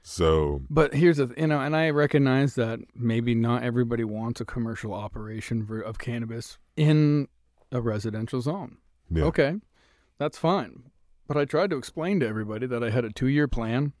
[0.02, 4.44] So But here's the, you know, and I recognize that maybe not everybody wants a
[4.44, 7.28] commercial operation for, of cannabis in
[7.72, 8.76] a residential zone.
[9.10, 9.24] yeah.
[9.24, 9.54] Okay,
[10.18, 10.90] that's fine.
[11.26, 13.94] But I tried to explain to everybody that I had a two year plan.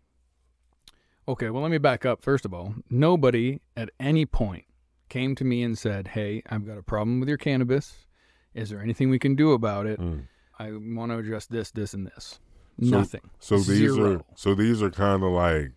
[1.26, 2.22] Okay, well, let me back up.
[2.22, 4.64] First of all, nobody at any point
[5.08, 8.04] came to me and said, Hey, I've got a problem with your cannabis.
[8.52, 9.98] Is there anything we can do about it?
[9.98, 10.26] Mm.
[10.58, 12.38] I want to address this, this, and this.
[12.80, 13.30] So- Nothing.
[13.38, 14.16] So these Zero.
[14.16, 15.72] are so these are kind of like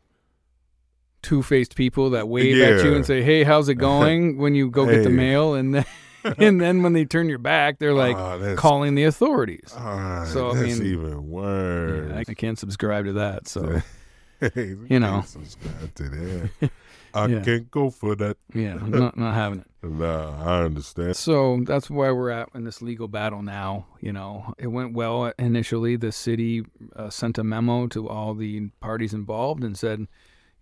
[1.23, 4.37] Two faced people that wave at you and say, Hey, how's it going?
[4.41, 5.55] when you go get the mail.
[5.55, 5.85] And then,
[6.37, 9.73] and then when they turn your back, they're like ah, calling the authorities.
[9.75, 12.09] ah, So, I mean, even worse.
[12.09, 13.47] Yeah, I, I can't subscribe to that.
[13.47, 13.81] So.
[14.39, 15.23] Hey, you know.
[15.25, 16.71] subscribe to that.
[17.13, 17.41] I Yeah.
[17.41, 18.37] can't go for that.
[18.53, 19.67] Yeah, not not having it.
[19.87, 21.15] Nah, I understand.
[21.15, 23.85] So that's where we're at in this legal battle now.
[24.01, 25.95] You know, it went well initially.
[25.95, 26.63] The city
[26.95, 30.07] uh, sent a memo to all the parties involved and said,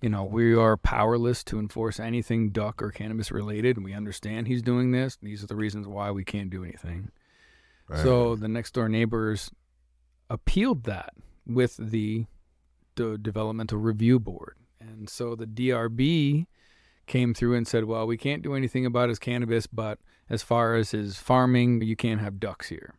[0.02, 3.84] you know, we are powerless to enforce anything duck or cannabis related.
[3.84, 5.18] We understand he's doing this.
[5.22, 7.10] These are the reasons why we can't do anything.
[8.04, 9.50] So the next door neighbors
[10.30, 11.14] appealed that
[11.48, 12.26] with the,
[12.96, 14.56] the developmental review board.
[14.80, 16.46] And so the DRB
[17.08, 20.76] came through and said, well, we can't do anything about his cannabis, but as far
[20.76, 22.96] as his farming, you can't have ducks here.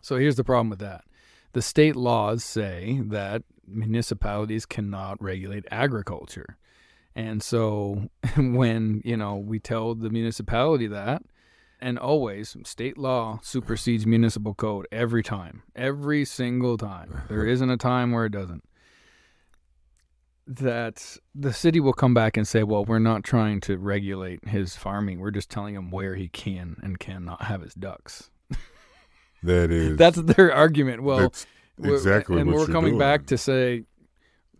[0.00, 1.04] So here's the problem with that.
[1.52, 6.58] The state laws say that municipalities cannot regulate agriculture.
[7.14, 11.22] And so when, you know, we tell the municipality that,
[11.80, 17.22] and always state law supersedes municipal code every time, every single time.
[17.28, 18.64] There isn't a time where it doesn't.
[20.50, 24.74] That the city will come back and say, well, we're not trying to regulate his
[24.76, 25.20] farming.
[25.20, 28.30] We're just telling him where he can and cannot have his ducks.
[29.42, 31.02] that is That's their argument.
[31.02, 31.46] Well, that's
[31.78, 32.98] we're- exactly and we're coming doing.
[32.98, 33.84] back to say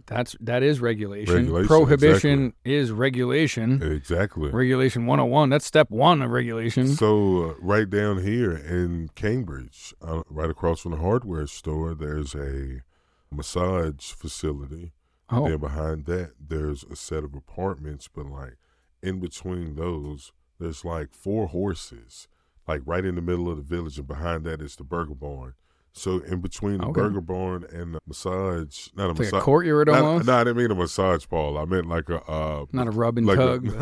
[0.05, 1.35] that's that is regulation.
[1.35, 3.83] Regulation, Prohibition is regulation.
[3.83, 4.51] exactly.
[4.51, 5.49] Regulation 101.
[5.51, 6.89] That's step one of regulation.
[6.89, 12.35] So uh, right down here in Cambridge, uh, right across from the hardware store, there's
[12.35, 12.83] a
[13.31, 14.93] massage facility.
[15.31, 18.57] Oh, Then behind that, there's a set of apartments, but like
[19.03, 22.29] in between those, there's like four horses,
[22.67, 25.55] like right in the middle of the village, and behind that is the Burger Barn.
[25.93, 27.01] So in between the Okay.
[27.01, 29.41] Burger Barn and the massage, not a it's like massage.
[29.41, 30.27] a courtyard not- almost.
[30.27, 31.59] No, I didn't mean a massage ball.
[31.59, 33.67] I meant like a uh, Not a rub and like tug.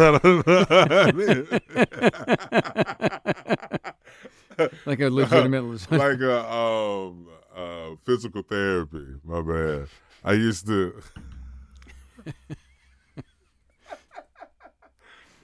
[4.58, 5.90] A, like a legitimate.
[5.90, 9.04] like a um uh physical therapy.
[9.24, 9.88] My bad.
[10.24, 10.94] I used to.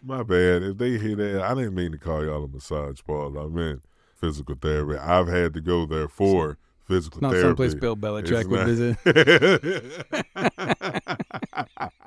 [0.05, 0.63] My bad.
[0.65, 3.45] If they hear that, I didn't mean to call y'all a massage parlor.
[3.45, 3.83] I meant
[4.17, 4.99] physical therapy.
[4.99, 7.47] I've had to go there for physical Not therapy.
[7.49, 8.97] someplace Bill Belichick It's would not- visit.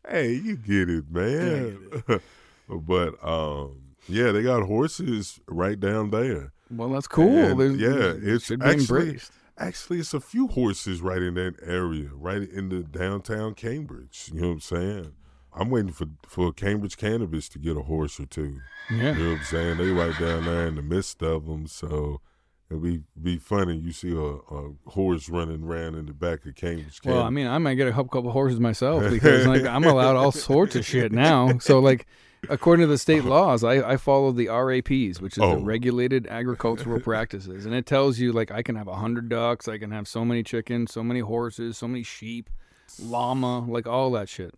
[0.10, 1.78] hey, you get it, man.
[2.70, 6.52] but um, yeah, they got horses right down there.
[6.70, 7.32] Well, that's cool.
[7.78, 9.32] Yeah, it it's should be actually- embraced.
[9.60, 14.30] Actually, it's a few horses right in that area, right in the downtown Cambridge.
[14.32, 15.14] You know what I'm saying?
[15.53, 18.60] I'm waiting for for Cambridge Cannabis to get a horse or two.
[18.91, 19.18] Yeah.
[19.18, 19.78] You know what I'm saying?
[19.78, 22.22] They right down there in the midst of them, so
[22.70, 23.78] it'd be be funny.
[23.78, 26.99] You see a, a horse running around in the back of Cambridge.
[27.03, 30.16] Well, I mean, I might get a couple, couple horses myself because like I'm allowed
[30.16, 31.58] all sorts of shit now.
[31.58, 32.05] So like,
[32.49, 33.29] according to the state uh-huh.
[33.29, 35.55] laws, I, I follow the RAPs, which is Oh.
[35.55, 39.67] the Regulated Agricultural Practices, and it tells you like I can have a hundred ducks,
[39.67, 42.49] I can have so many chickens, so many horses, so many sheep,
[43.01, 44.53] llama, like all that shit.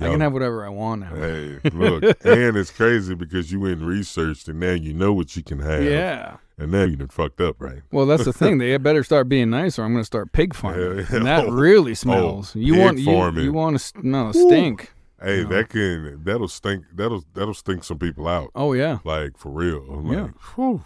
[0.00, 1.14] I can have whatever I want now.
[1.14, 5.36] Hey, look, and it's crazy because you went and researched, and now you know what
[5.36, 5.84] you can have.
[5.84, 6.38] Yeah.
[6.58, 7.82] and now you done fucked up, right?
[7.92, 8.58] Well, that's the thing.
[8.58, 11.16] They better start being nice, or I'm going to start pig farming, Yeah.
[11.16, 11.50] and that Oh.
[11.52, 12.56] really smells.
[12.56, 13.44] you pig want you, farming.
[13.44, 14.92] you want to no stink.
[15.24, 15.48] Hey, No.
[15.50, 16.84] that can that'll stink.
[16.94, 18.50] That'll that'll stink some people out.
[18.54, 18.98] Oh yeah.
[19.04, 19.78] Like for real.
[19.90, 20.22] I'm Yeah.
[20.22, 20.84] Like, whew,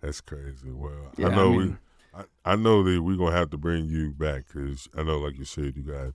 [0.00, 0.70] that's crazy.
[0.70, 1.76] Well, Yeah, I I know mean- we.
[2.14, 5.38] I, I know that we're gonna have to bring you back because I know, like
[5.38, 6.14] you said, you got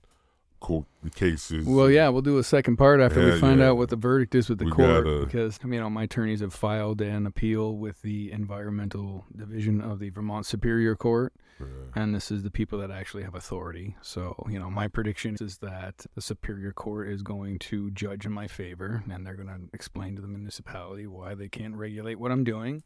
[0.64, 1.66] court cases.
[1.66, 3.68] Well, yeah, we'll do a second part after Yeah, we find yeah.
[3.68, 5.04] out what the verdict is with the We court.
[5.04, 9.98] gotta- Because you know, my attorneys have filed an appeal with the Environmental Division of
[9.98, 11.66] the Vermont Superior Court, Yeah.
[11.94, 13.94] and this is the people that actually have authority.
[14.00, 18.32] So, you know, my prediction is that the Superior Court is going to judge in
[18.32, 22.32] my favor, and they're going to explain to the municipality why they can't regulate what
[22.32, 22.82] I'm doing,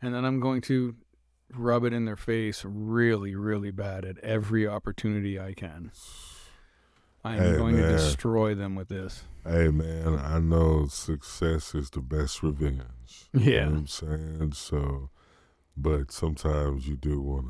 [0.00, 0.94] and then I'm going to
[1.52, 5.90] rub it in their face really, really bad at every opportunity I can.
[7.26, 9.24] I am Hey, going to destroy them with this.
[9.44, 13.30] Hey man, I know success is the best revenge.
[13.32, 13.64] You Yeah.
[13.64, 14.52] know what I'm saying?
[14.52, 15.10] So
[15.76, 17.48] but sometimes you do wanna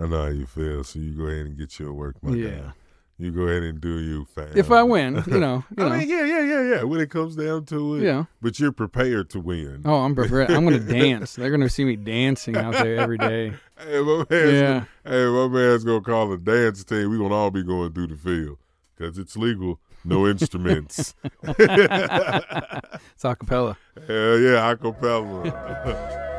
[0.00, 2.50] I know how you feel, so you go ahead and get your work, my Yeah.
[2.50, 2.72] guy.
[3.20, 4.52] You go ahead and do you, fam.
[4.54, 6.82] If I win, you know, you know, mean, yeah, yeah, yeah, yeah.
[6.84, 8.24] When it comes down to it, yeah.
[8.40, 9.82] but you're prepared to win.
[9.84, 10.52] Oh, I'm prepared.
[10.52, 11.34] I'm going to dance.
[11.34, 13.54] They're going to see me dancing out there every day.
[13.80, 14.84] Hey, my man's, Yeah.
[15.04, 17.10] hey, my man's gonna call a dance team.
[17.10, 18.58] We're gonna all be going through the field
[18.96, 19.78] because it's legal.
[20.04, 21.14] No instruments.
[21.44, 23.76] It's acapella.
[24.08, 26.34] Hell yeah, acapella.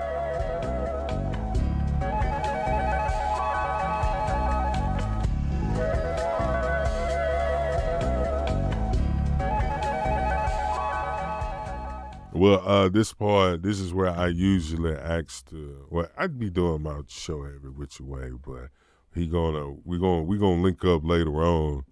[12.40, 15.86] Well, uh, this part, this is where I usually ask to.
[15.90, 18.70] Well, I'd be doing my show every which way, but
[19.14, 21.84] he gonna we gonna we gonna link up later on,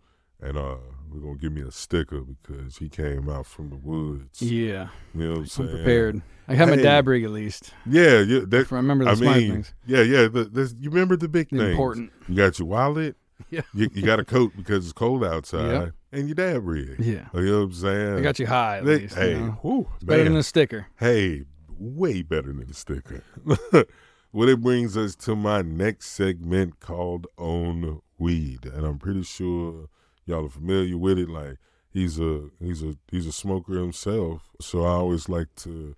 [0.42, 0.78] and uh,
[1.10, 4.42] we're gonna give me a sticker because he came out from the woods.
[4.42, 4.88] Yeah.
[5.14, 5.70] You know what I'm I'm saying?
[5.70, 6.22] prepared.
[6.48, 6.84] I have my Hey.
[6.84, 7.74] dab rig at least.
[7.86, 8.40] Yeah, yeah.
[8.48, 9.74] That, I remember the I smart mean, things.
[9.86, 10.28] yeah, yeah.
[10.30, 11.70] The, the, you remember the big The things.
[11.72, 12.12] important.
[12.30, 13.16] You got your wallet.
[13.52, 13.62] Yeah.
[13.74, 15.94] You, you got a coat because it's cold outside, Yep.
[16.12, 16.96] And your dab rig.
[17.00, 17.28] Yeah.
[17.34, 18.18] You know what I'm saying?
[18.18, 19.16] I got you high at They- least.
[19.16, 19.52] hey, you know?
[19.62, 20.88] whew, Better than a sticker.
[20.98, 21.44] Hey,
[21.78, 23.24] way better than a sticker.
[24.32, 29.88] well, it brings us to my next segment called "On Weed," and I'm pretty sure
[30.26, 31.30] y'all are familiar with it.
[31.30, 31.58] Like
[31.92, 35.96] he's a he's a he's a smoker himself, so I always like to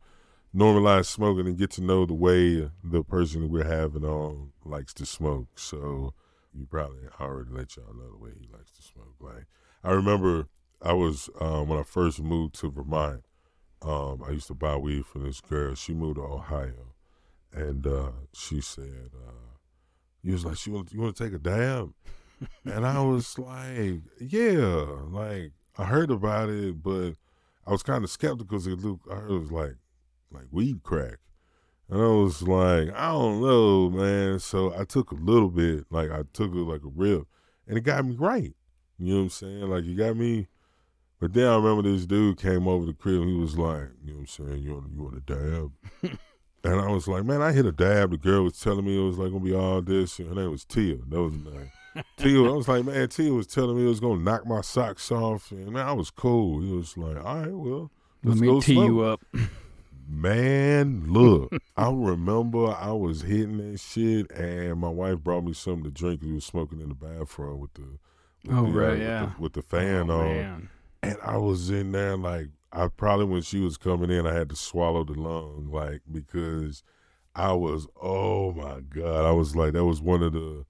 [0.55, 4.93] normalize smoking and get to know the way the person that we're having on likes
[4.95, 5.47] to smoke.
[5.55, 6.14] So
[6.53, 9.16] you probably already let y'all know the way he likes to smoke.
[9.20, 9.45] Like
[9.84, 10.47] I remember
[10.82, 13.23] I was um, when I first moved to Vermont.
[13.82, 15.73] Um, I used to buy weed from this girl.
[15.73, 16.95] She moved to Ohio,
[17.53, 19.55] and uh, she said, uh,
[20.21, 21.93] "You was like, you want, you want to take a dab?"
[22.65, 27.13] and I was like, "Yeah." Like I heard about it, but
[27.65, 28.57] I was kind of skeptical.
[28.57, 29.75] Cause it looked, I heard it was like,
[30.30, 31.19] like weed crack,
[31.89, 34.39] and I was like, I don't know, man.
[34.39, 37.27] So I took a little bit, like I took it like a rip,
[37.65, 38.53] and it got me right.
[39.00, 39.62] You know what I'm saying?
[39.62, 40.47] Like you got me.
[41.20, 43.26] But then I remember this dude came over the crib.
[43.26, 44.64] He was like, you know what I'm saying?
[44.64, 46.18] You want, you want a dab?
[46.64, 48.12] and I was like, man, I hit a dab.
[48.12, 50.20] The girl was telling me it was like gonna be all this.
[50.20, 50.97] And her name was Tia.
[51.08, 51.72] That was name.
[52.18, 52.43] Tia.
[52.43, 55.52] I was like, man, Tia was telling me it was gonna knock my socks off.
[55.52, 56.62] And man, I was cool.
[56.62, 57.91] He was like, all right, well,
[58.24, 59.22] Let let's me go tee you up.
[60.12, 65.84] Man, look, I remember I was hitting that shit, and my wife brought me something
[65.84, 66.22] to drink.
[66.24, 68.00] We was smoking in the bathroom with the,
[68.50, 69.32] Oh, the, right, with yeah.
[69.36, 70.28] the, with the oh, fan oh, on.
[70.28, 70.70] man.
[71.02, 74.50] And I was in there like I probably when she was coming in, I had
[74.50, 76.84] to swallow the lung like because
[77.36, 80.66] I was oh my god, I was like that was one of the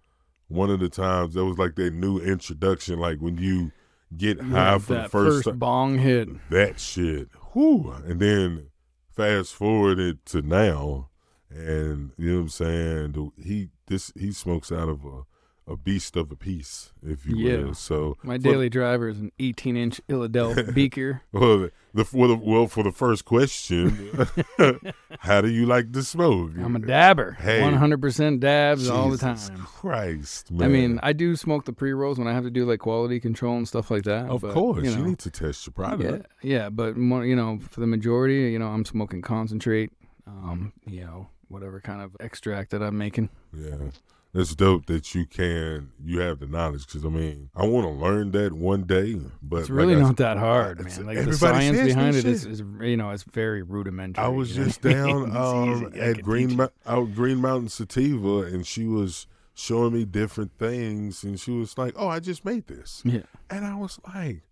[0.48, 3.72] one of the times that was like that new introduction, like when you
[4.16, 6.30] get high Yeah, for the that first, first bong hit.
[6.50, 8.68] that shit, whoo, and then
[9.16, 11.10] fast forward it to now,
[11.50, 13.32] and you know what I'm saying.
[13.44, 15.24] He this he smokes out of a
[15.70, 17.58] a beast of a piece, if you Yeah.
[17.58, 17.74] will.
[17.76, 21.22] So My for- daily driver is an 18 inch Illadelph beaker.
[21.32, 24.28] Well, the, for the well for the first question,
[25.20, 26.52] how do you like to smoke?
[26.60, 27.34] I'm a dabber.
[27.34, 27.62] Hey.
[27.62, 29.38] 100% dabs all the time.
[29.66, 30.64] Christ, man.
[30.64, 33.20] I mean, I do smoke the pre rolls when I have to do like quality
[33.20, 34.28] control and stuff like that.
[34.28, 36.26] of but, course, you, you, need to test your product.
[36.42, 39.92] Yeah, yeah, but more, you know, for the majority, you know, I'm smoking concentrate.
[40.28, 43.30] Um, you know, whatever kind of extract that I'm making.
[43.54, 43.76] Yeah.
[44.34, 47.92] It's dope that you can you have the knowledge because I mean I want to
[47.92, 51.06] learn that one day, but It's really like I not that hard, man.
[51.06, 54.24] Like the science behind it is, is, you know, it's very rudimentary.
[54.24, 54.66] I was you know?
[54.68, 59.26] just down um, at Green out Green Mountain Sativa, and she was
[59.56, 63.24] showing me different things, and she was like, "Oh, I just made this," Yeah.
[63.50, 64.44] and I was like,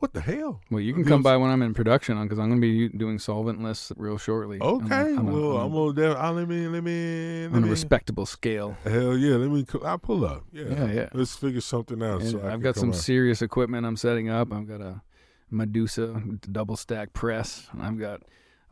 [0.00, 2.48] "What the hell?" Well, you can come by when I'm in production on because I'm
[2.48, 4.58] going to be doing solventless real shortly.
[4.58, 6.16] on Okay, on a- well, on a- I'm down.
[6.18, 8.76] I'll let me let me let on a respectable scale.
[8.84, 9.64] Hell yeah, let me.
[9.84, 10.44] I'll pull up.
[10.52, 11.08] Yeah, Yeah, yeah.
[11.14, 12.22] Let's figure something out.
[12.22, 12.96] And so I I've got some out.
[12.96, 14.52] serious equipment I'm setting up.
[14.52, 15.02] I've got a
[15.50, 16.20] Medusa
[16.50, 18.22] double stack press, and I've got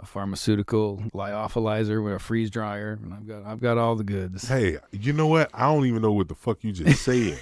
[0.00, 4.46] a pharmaceutical lyophilizer with a freeze dryer, and I've got I've got all the goods.
[4.46, 5.50] Hey, you know what?
[5.52, 7.36] I don't even know what the fuck you just said,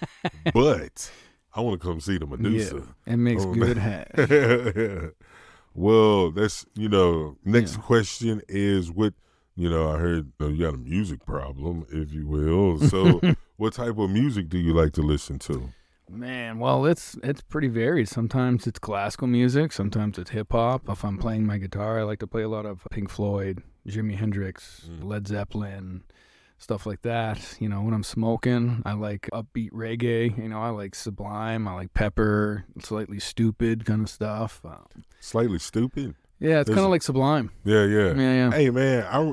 [0.52, 1.10] but
[1.54, 2.76] I want to come see the Medusa.
[3.06, 5.12] Yeah, it makes Oh, good hash.
[5.74, 7.36] well, that's you know.
[7.44, 7.82] Next Yeah.
[7.82, 9.14] question is what
[9.56, 9.90] you know.
[9.90, 12.78] I heard you, know, you got a music problem, if you will.
[12.88, 13.20] So,
[13.56, 15.70] what type of music do you like to listen to?
[16.10, 18.08] Man, well, it's it's pretty varied.
[18.08, 20.88] Sometimes it's classical music, sometimes it's hip hop.
[20.88, 24.16] If I'm playing my guitar, I like to play a lot of Pink Floyd, Jimi
[24.16, 25.04] Hendrix, Mm.
[25.04, 26.02] Led Zeppelin,
[26.62, 27.56] stuff like that.
[27.60, 30.36] You know, when I'm smoking, I like upbeat reggae.
[30.38, 34.60] You know, I like Sublime, I like Pepper, Slightly Stoopid kind of stuff.
[34.64, 34.86] Um,
[35.20, 36.14] Slightly Stoopid.
[36.38, 37.50] yeah, it's kind of like Sublime.
[37.64, 38.14] Yeah, yeah.
[38.14, 38.50] Yeah, yeah.
[38.52, 39.32] Hey, man, I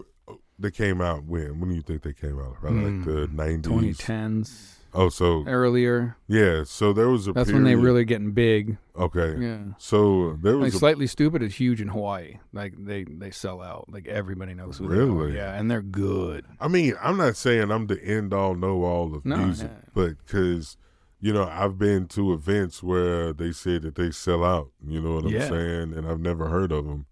[0.61, 1.59] they came out when?
[1.59, 2.61] When do you think they came out?
[2.61, 3.97] Right, like Mm, the nineties.
[3.99, 6.17] 2010s, Oh, so earlier.
[6.27, 7.33] yeah, so there was a.
[7.33, 8.77] That's when they really getting big.
[8.97, 9.35] Okay.
[9.39, 9.57] Yeah.
[9.77, 12.39] So there Like was a Slightly Stoopid is huge in Hawaii.
[12.53, 13.85] Like they they sell out.
[13.89, 15.05] Like everybody knows who they are.
[15.05, 15.35] Really?
[15.35, 16.45] Yeah, and they're good.
[16.59, 19.89] I mean, I'm not saying I'm the end all know all of No, music, yeah.
[19.93, 20.75] but because
[21.21, 24.71] you know I've been to events where they say that they sell out.
[24.85, 25.49] You know what I'm Yeah.
[25.49, 25.93] saying?
[25.93, 27.05] And I've never heard of them,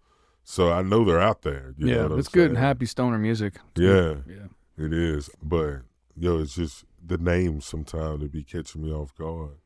[0.43, 1.73] so I know they're out there.
[1.77, 3.55] You know yeah, it's good and happy stoner music.
[3.75, 4.47] Yeah, Yeah.
[4.77, 5.29] it is.
[5.43, 5.81] But
[6.17, 9.57] yo, it's just the names sometimes to be catching me off guard.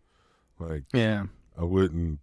[0.59, 1.25] Like Yeah.
[1.57, 2.19] I wouldn't.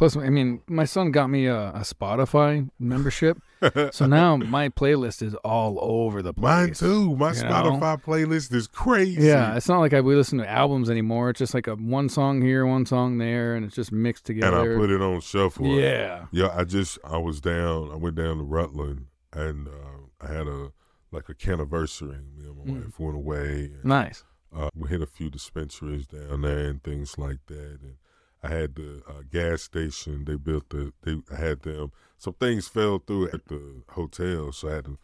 [0.00, 3.36] Plus, I mean, my son got me a, a Spotify membership,
[3.90, 6.42] so now my playlist is all over the place.
[6.42, 7.16] Mine too.
[7.16, 7.50] My you know?
[7.50, 9.26] Spotify playlist is crazy.
[9.26, 11.28] Yeah, it's not like I we listen to albums anymore.
[11.28, 14.72] It's just like a one song here, one song there, and it's just mixed together.
[14.72, 14.72] and.
[14.72, 15.66] I put it on shuffle.
[15.66, 17.90] yeah, Yeah, I just I was down.
[17.92, 20.72] I went down to Rutland, and uh, I had a
[21.12, 22.18] like a canniversary.
[22.36, 22.84] Me and my Mm.
[22.84, 23.64] wife went away.
[23.74, 24.24] And, nice.
[24.54, 27.78] uh, we hit a few dispensaries down there and things like that.
[27.82, 27.96] And
[28.42, 30.24] I had the uh, gas station.
[30.24, 30.92] They built the.
[31.02, 31.92] They I had them.
[32.16, 34.98] Some things fell through at the hotel, so I had to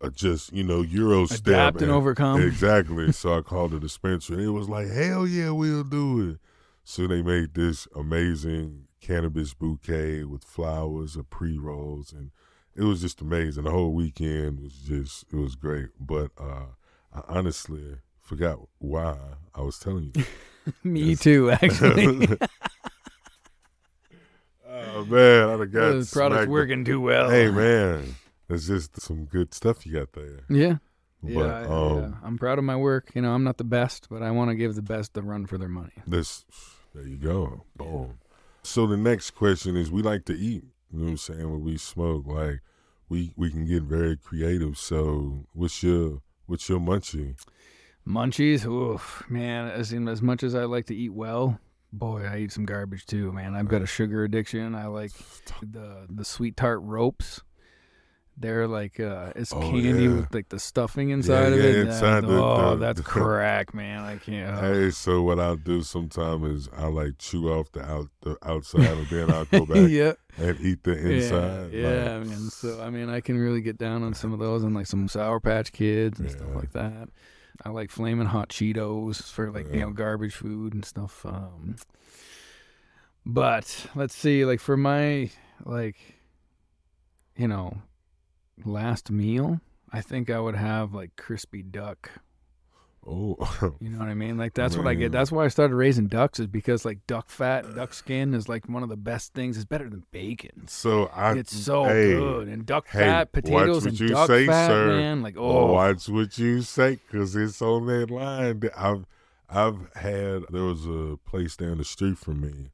[0.00, 0.52] adjust.
[0.52, 2.40] You know, Euro step Adapt and overcome.
[2.42, 3.12] Exactly.
[3.20, 6.38] so I called the dispensary, and it was like, hell yeah, we'll do it.
[6.84, 12.30] So they made this amazing cannabis bouquet with flowers of pre rolls, and
[12.76, 13.64] it was just amazing.
[13.64, 15.88] The whole weekend was just it was great.
[15.98, 16.66] But uh,
[17.12, 19.16] I honestly forgot why
[19.54, 20.24] I was telling you.
[20.84, 22.28] Me too, actually.
[24.68, 27.30] oh man, I done got the product's working too well.
[27.30, 28.14] Hey man,
[28.48, 30.40] it's just some good stuff you got there.
[30.48, 30.76] Yeah.
[31.22, 33.10] But Yeah, I- um, yeah, I'm proud of my work.
[33.14, 35.44] You know, I'm not the best, but I want to give the best the run
[35.46, 35.92] for their money.
[36.06, 36.44] This,
[36.94, 37.64] there you go.
[37.76, 38.18] Boom.
[38.62, 40.64] So the next question is: We like to eat.
[40.92, 41.50] You know what I'm saying?
[41.50, 42.60] When we smoke, like
[43.08, 44.78] we we can get very creative.
[44.78, 47.36] So what's your what's your munchie?
[48.06, 49.68] Munchies, oof, man.
[49.68, 51.60] As in, as much as I like to eat well,
[51.92, 53.54] boy, I eat some garbage too, man.
[53.54, 54.74] I've got a sugar addiction.
[54.74, 55.12] I like
[55.62, 57.42] the the sweet tart ropes.
[58.42, 60.14] They're like uh, it's Oh, candy yeah.
[60.14, 61.76] with like the stuffing inside of yeah, it.
[61.88, 64.00] inside the- oh, the- that's the- crack, man.
[64.02, 64.58] I can't.
[64.58, 68.80] Hey, so what I'll do sometimes is I like chew off the out the outside,
[68.86, 71.70] and then I'll go back yeah, and eat the inside.
[71.72, 72.38] Yeah, yeah, Like, man.
[72.50, 75.06] So I mean, I can really get down on some of those and like some
[75.06, 77.10] Sour Patch Kids and stuff like that.
[77.62, 81.26] I like flaming hot Cheetos for like you know garbage food and stuff.
[81.26, 81.76] Um,
[83.26, 85.30] but let's see, like for my
[85.66, 85.96] like,
[87.36, 87.76] you know,
[88.64, 89.60] last meal,
[89.92, 92.10] I think I would have like crispy duck.
[93.06, 93.36] Oh,
[93.80, 94.36] You know what I mean?
[94.36, 95.10] Like that's what I get.
[95.10, 98.68] That's why I started raising ducks is because like duck fat, duck skin is like
[98.68, 99.56] one of the best things.
[99.56, 100.68] It's better than bacon.
[100.68, 101.32] so I.
[101.32, 102.48] It's so hey, good.
[102.48, 104.86] And duck hey, fat, potatoes, and you duck say, fat, sir.
[104.88, 105.22] man.
[105.22, 108.62] Like Oh, watch what you say, cause it's on that line.
[108.76, 109.06] I've
[109.48, 112.70] I've had there was a place down the street from me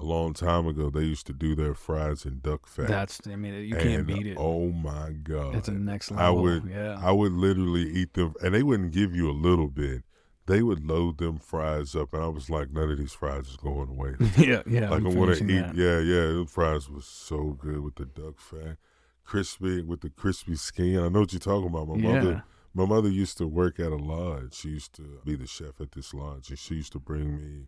[0.00, 0.90] a long time ago.
[0.90, 2.88] They used to do their fries in duck fat.
[2.88, 3.20] that's.
[3.26, 4.36] I mean, you can't And, beat it.
[4.38, 5.54] Oh my god!
[5.56, 6.24] it's a next level.
[6.26, 6.98] I would yeah.
[7.02, 10.02] I would literally eat them, and they wouldn't give you a little bit.
[10.46, 13.56] They would load them fries up, and I was like, none of these fries is
[13.56, 14.14] going away.
[14.36, 14.90] yeah, yeah.
[14.90, 15.60] like I'm I want to eat.
[15.60, 15.74] that.
[15.76, 16.26] Yeah, yeah.
[16.32, 18.76] Them fries was so good with the duck fat,
[19.24, 20.98] crispy with the crispy skin.
[20.98, 21.88] I know what you're talking about.
[21.88, 22.14] My Yeah.
[22.14, 22.44] mother,
[22.74, 24.54] my mother used to work at a lodge.
[24.54, 27.66] She used to be the chef at this lodge, and she used to bring me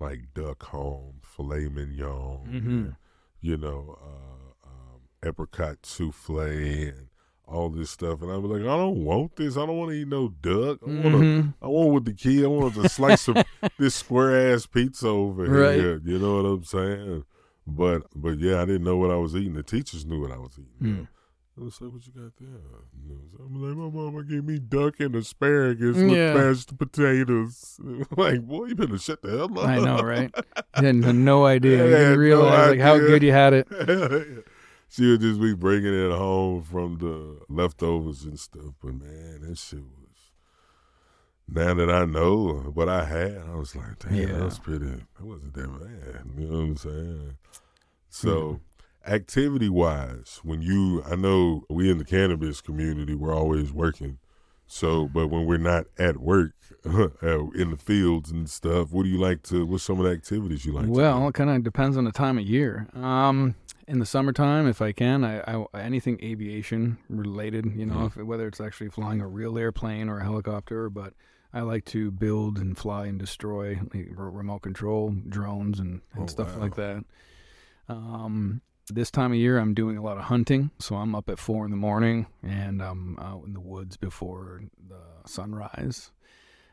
[0.00, 2.66] like duck home, filet mignon, Mhm.
[2.66, 2.96] and,
[3.40, 7.08] you know, uh, um, apricot souffle, and
[7.46, 8.22] all this stuff.
[8.22, 9.56] And I was like, I don't want this.
[9.56, 10.78] I don't want to eat no duck.
[10.82, 11.54] I want Mhm.
[11.60, 12.44] I want with the key.
[12.44, 13.36] I want a slice of
[13.78, 15.78] this square ass pizza over Right.
[15.78, 16.00] here.
[16.04, 17.24] You know what I'm saying?
[17.66, 19.54] But but yeah, I didn't know what I was eating.
[19.54, 20.94] The teachers knew what I was eating.
[20.96, 21.02] Hmm.
[21.60, 24.44] I was like, "What you got there?" You know, so I'm like, "My mama gave
[24.44, 26.32] me duck and asparagus with Yeah.
[26.34, 27.78] mashed potatoes."
[28.16, 29.66] like, boy, you better shut the hell up.
[29.68, 30.34] I know, right?
[30.74, 31.84] Had no idea.
[31.84, 33.68] You didn't no realize like how good you had it.
[34.88, 38.72] she would just be bringing it home from the leftovers and stuff.
[38.82, 39.96] But man, that shit was.
[41.52, 44.26] Now that I know what I had, I was like, damn, Yeah.
[44.26, 44.86] that was pretty.
[44.86, 46.24] That wasn't that bad.
[46.38, 47.36] You know what I'm saying?
[48.08, 48.60] So,
[49.06, 54.18] activity wise, when you, I know we in the cannabis community, we're always working.
[54.66, 56.52] So, but when we're not at work,
[56.86, 59.66] uh, in the fields and stuff, what do you like to?
[59.66, 60.84] What's some of the activities you like?
[60.86, 62.86] to Well, it kind of depends on the time of year.
[62.94, 63.56] Um,
[63.88, 68.06] in the summertime, if I can, I, I anything aviation related, you know, Mhm.
[68.06, 71.14] if, whether it's actually flying a real airplane or a helicopter, but
[71.52, 76.26] I like to build and fly and destroy like, remote control drones and, and Oh,
[76.28, 76.62] stuff wow.
[76.62, 77.04] like that.
[77.88, 81.38] Um, this time of year, I'm doing a lot of hunting, so I'm up at
[81.38, 86.10] four in the morning and I'm out in the woods before the sunrise.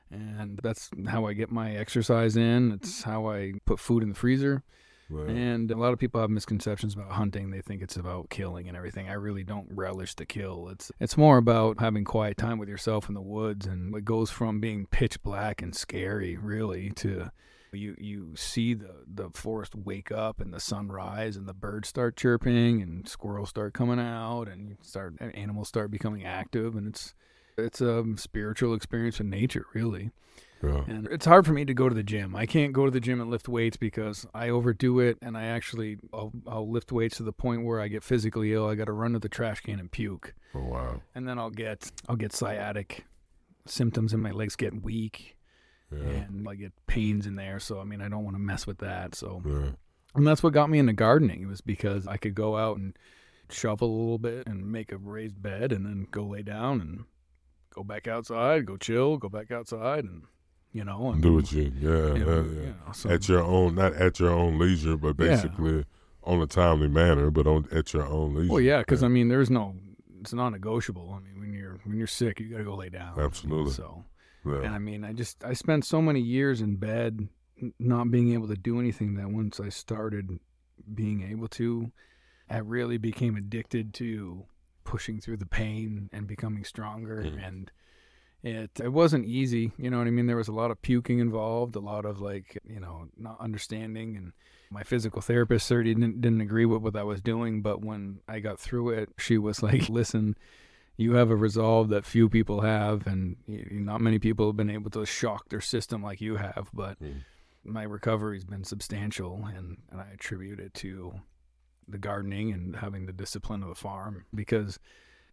[0.09, 2.71] And that's how I get my exercise in.
[2.71, 4.63] It's how I put food in the freezer.
[5.09, 5.29] Right.
[5.29, 7.49] And a lot of people have misconceptions about hunting.
[7.49, 9.09] They think it's about killing and everything.
[9.09, 10.67] I really don't relish the kill.
[10.69, 14.29] It's it's more about having quiet time with yourself in the woods and it goes
[14.29, 17.31] from being pitch black and scary really to
[17.71, 21.87] you you see the the forest wake up and the sun rise and the birds
[21.89, 26.87] start chirping and squirrels start coming out and you start animals start becoming active and
[26.87, 27.13] it's
[27.57, 30.11] it's a spiritual experience with nature really.
[30.63, 30.83] Yeah.
[30.87, 32.35] And it's hard for me to go to the gym.
[32.35, 35.43] I can't go to the gym and lift weights because I overdo it, and I
[35.45, 38.67] actually I'll, I'll lift weights to the point where I get physically ill.
[38.67, 41.01] I got to run to the trash can and puke, Oh wow.
[41.13, 43.05] and then I'll get I'll get sciatic
[43.67, 45.36] symptoms, and my legs get weak,
[45.91, 45.99] Yeah.
[45.99, 47.59] and I get pains in there.
[47.59, 49.15] So I mean, I don't want to mess with that.
[49.15, 49.69] So Yeah.
[50.15, 51.43] and that's what got me into gardening.
[51.43, 52.97] It was because I could go out and
[53.49, 57.05] shovel a little bit and make a raised bed, and then go lay down and
[57.73, 60.23] go back outside, go chill, go back outside, and
[60.73, 62.41] you know, and Do what you, yeah, you yeah, yeah.
[62.41, 65.85] you know, so- At your own, not at your own leisure, but basically
[66.23, 68.51] on a timely manner, but on at your own leisure.
[68.51, 69.75] Well, yeah, because I mean, there's no,
[70.19, 71.13] it's non-negotiable.
[71.17, 73.17] I mean, when you're when you're sick, you got to go lay down.
[73.17, 73.71] Absolutely.
[73.71, 74.03] So,
[74.47, 74.65] yeah.
[74.65, 77.27] and I mean, I just I spent so many years in bed,
[77.79, 79.15] not being able to do anything.
[79.15, 80.39] That once I started
[80.93, 81.91] being able to,
[82.49, 84.45] I really became addicted to
[84.83, 87.23] pushing through the pain and becoming stronger.
[87.23, 87.47] Mhm.
[87.47, 87.71] And
[88.43, 89.71] it it wasn't easy.
[89.77, 90.27] You know what I mean?
[90.27, 94.15] There was a lot of puking involved, a lot of like you know not understanding
[94.17, 94.33] and.
[94.69, 98.41] My physical therapist certainly didn't, didn't agree with what I was doing, but when I
[98.41, 100.35] got through it, she was like, "Listen,
[100.97, 104.89] you have a resolve that few people have, and not many people have been able
[104.91, 106.69] to shock their system like you have.
[106.73, 107.23] But Mm.
[107.63, 111.13] my recovery's been substantial, and, and I attribute it to
[111.87, 114.79] the gardening and having the discipline of the farm because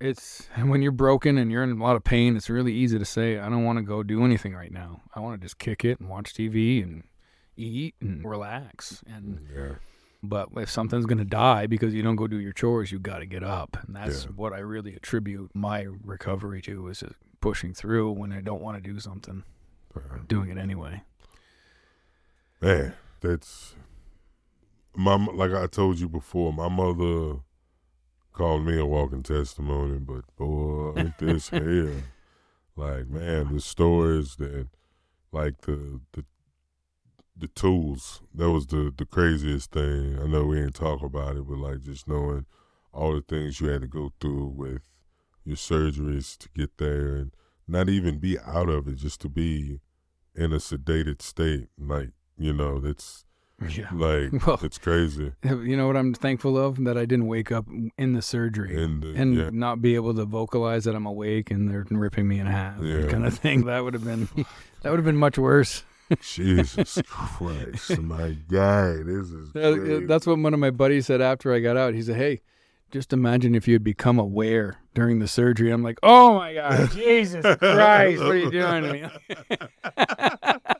[0.00, 3.04] it's when you're broken and you're in a lot of pain, it's really easy to
[3.04, 5.00] say, I don't want to go do anything right now.
[5.14, 7.04] I want to just kick it and watch TV and
[7.56, 9.74] eat and relax and yeah.
[10.28, 13.18] But if something's going to die because you don't go do your chores, you got
[13.18, 13.76] to get up.
[13.86, 14.30] And that's Yeah.
[14.32, 17.02] what I really attribute my recovery to is
[17.40, 19.44] pushing through when I don't want to do something,
[19.96, 21.02] Uh, doing it anyway.
[22.60, 23.74] Man, that's
[24.96, 26.52] my like I told you before.
[26.52, 27.40] My mother
[28.32, 32.04] called me a walking testimony, but boy, ain't this here.
[32.76, 34.68] Like man, the stories that,
[35.32, 36.24] like the the
[37.36, 38.22] the tools.
[38.34, 40.18] That was the the craziest thing.
[40.22, 42.46] I know we ain't talk about it, but like just knowing
[42.92, 44.82] all the things you had to go through with
[45.44, 47.32] your surgeries to get there and
[47.66, 49.80] not even be out of it, just to be
[50.34, 51.68] in a sedated state.
[51.78, 53.24] Like, you know, that's
[53.68, 53.88] Yeah.
[53.92, 55.32] like Well- it's crazy.
[55.44, 56.82] You know what I'm thankful of?
[56.84, 57.66] That I didn't wake up
[57.98, 61.50] in the surgery And the, and yeah, not be able to vocalize that I'm awake
[61.50, 63.06] and they're ripping me in half, Yeah.
[63.08, 63.64] kind of thing.
[63.66, 64.28] That would have been
[64.82, 65.82] that would have been much worse.
[66.20, 70.06] Jesus Christ, my guy, this is That- crazy.
[70.06, 71.94] That's what one of my buddies said after I got out.
[71.94, 72.40] He said, "Hey,
[72.90, 76.90] just imagine if you had become aware during the surgery." I'm like, "Oh my God,
[76.92, 79.04] Jesus Christ, what are you doing to me?"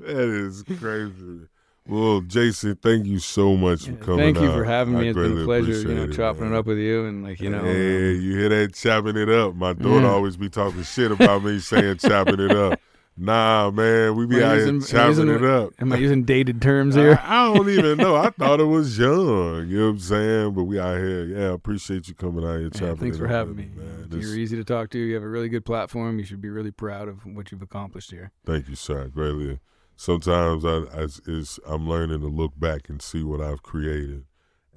[0.00, 1.46] That is crazy.
[1.86, 4.18] Well, Jason, thank you so much for coming.
[4.18, 4.54] Thank you out.
[4.54, 5.06] for having me.
[5.06, 6.54] I It's been a pleasure, you know, it, chopping man.
[6.54, 7.62] it up with you and like you know.
[7.62, 9.54] Hey, um, you hear that chopping it up?
[9.54, 10.10] My daughter Yeah.
[10.10, 12.80] always be talking shit about me saying chopping it up.
[13.16, 15.74] Nah, man, we be Am out here using- I chopping it up.
[15.78, 17.18] am I using dated terms here?
[17.22, 18.16] I, I don't even know.
[18.16, 19.68] I thought it was young.
[19.68, 20.54] You know what I'm saying?
[20.54, 21.24] But we out here.
[21.26, 23.68] Yeah, I appreciate you coming out here Yeah, chopping thanks it for having me.
[23.74, 24.08] man.
[24.10, 24.98] You're This- easy to talk to.
[24.98, 26.18] You have a really good platform.
[26.18, 28.32] You should be really proud of what you've accomplished here.
[28.46, 29.08] Thank you, sir.
[29.08, 29.60] Greatly.
[29.94, 34.24] Sometimes I, I is I'm learning to look back and see what I've created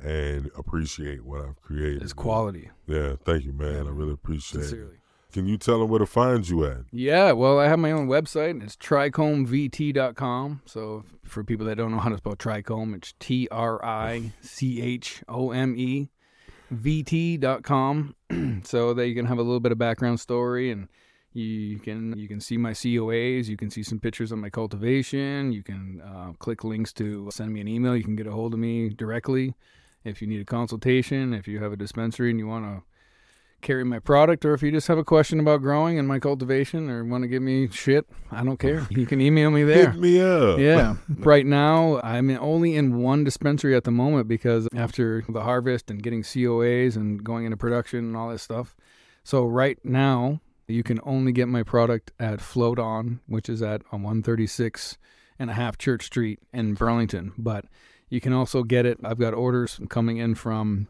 [0.04, 2.02] and appreciate what I've created.
[2.04, 3.88] It's quality, Yeah, thank you, man.
[3.88, 4.90] I really appreciate it.
[5.36, 6.86] Can you tell them where to find you at?
[6.94, 8.52] Yeah, well, I have my own website.
[8.52, 10.62] And it's trichomevt.com.
[10.66, 14.82] So for people that don't know how to spell trichome, it's T R I C
[14.82, 16.10] H O M E
[16.74, 18.16] VT.com.
[18.64, 20.88] so that you can have a little bit of background story and
[21.34, 23.50] you can you can see my COAs.
[23.50, 25.52] You can see some pictures of my cultivation.
[25.52, 27.98] You can uh, click links to send me an email.
[27.98, 29.54] You can get a hold of me directly
[30.06, 31.34] if you need a consultation.
[31.34, 32.84] If you have a dispensary and you want to
[33.66, 36.90] carry my product, or if you just have a question about growing and my cultivation,
[36.90, 38.88] or want to give me shit, I don't care.
[38.90, 39.92] You can email me there.
[39.92, 40.60] Hit me up.
[40.60, 40.96] Yeah.
[41.18, 46.02] right now, I'm only in one dispensary at the moment because after the harvest and
[46.02, 48.76] getting COAs and going into production and all that stuff.
[49.24, 53.82] So right now, you can only get my product at Float On, which is at
[53.92, 54.98] on 136
[55.40, 57.34] and a half Church Street in Burlington.
[57.38, 57.66] But
[58.10, 59.00] you can also get it.
[59.04, 60.88] I've got orders coming in from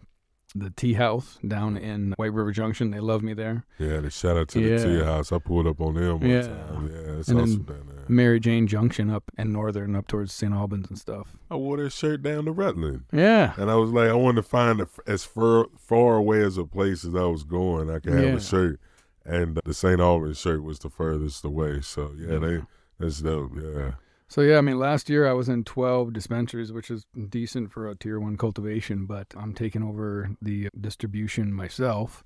[0.57, 2.89] the Tea House down in White River Junction.
[2.91, 3.65] They love me there.
[3.77, 4.77] Yeah, the shout out to Yeah.
[4.77, 5.31] the Tea House.
[5.33, 6.41] I pulled up on them one Yeah.
[6.43, 6.87] time.
[6.91, 8.05] Yeah, it's And awesome down there.
[8.07, 10.53] Mary Jane Junction up in Northern, up towards St.
[10.53, 11.35] Albans and stuff.
[11.51, 13.03] I wore that shirt down to Rutland.
[13.11, 13.53] Yeah.
[13.57, 16.63] And I was like, I wanted to find a, as far, far away as a
[16.65, 18.35] place as I was going, I could have Yeah.
[18.35, 18.79] a shirt.
[19.25, 19.99] And the St.
[19.99, 21.81] Albans shirt was the furthest away.
[21.81, 22.61] So, yeah, they
[22.99, 23.51] that's dope.
[23.61, 23.91] Yeah.
[24.27, 27.87] So yeah, I mean, last year I was in 12 dispensaries, which is decent for
[27.87, 29.05] a tier one cultivation.
[29.05, 32.23] But I'm taking over the distribution myself,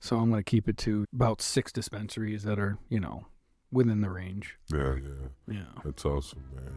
[0.00, 3.26] so I'm going to keep it to about six dispensaries that are, you know,
[3.70, 4.58] within the range.
[4.72, 5.54] Yeah, yeah.
[5.54, 5.82] Yeah.
[5.84, 6.74] That's awesome, man.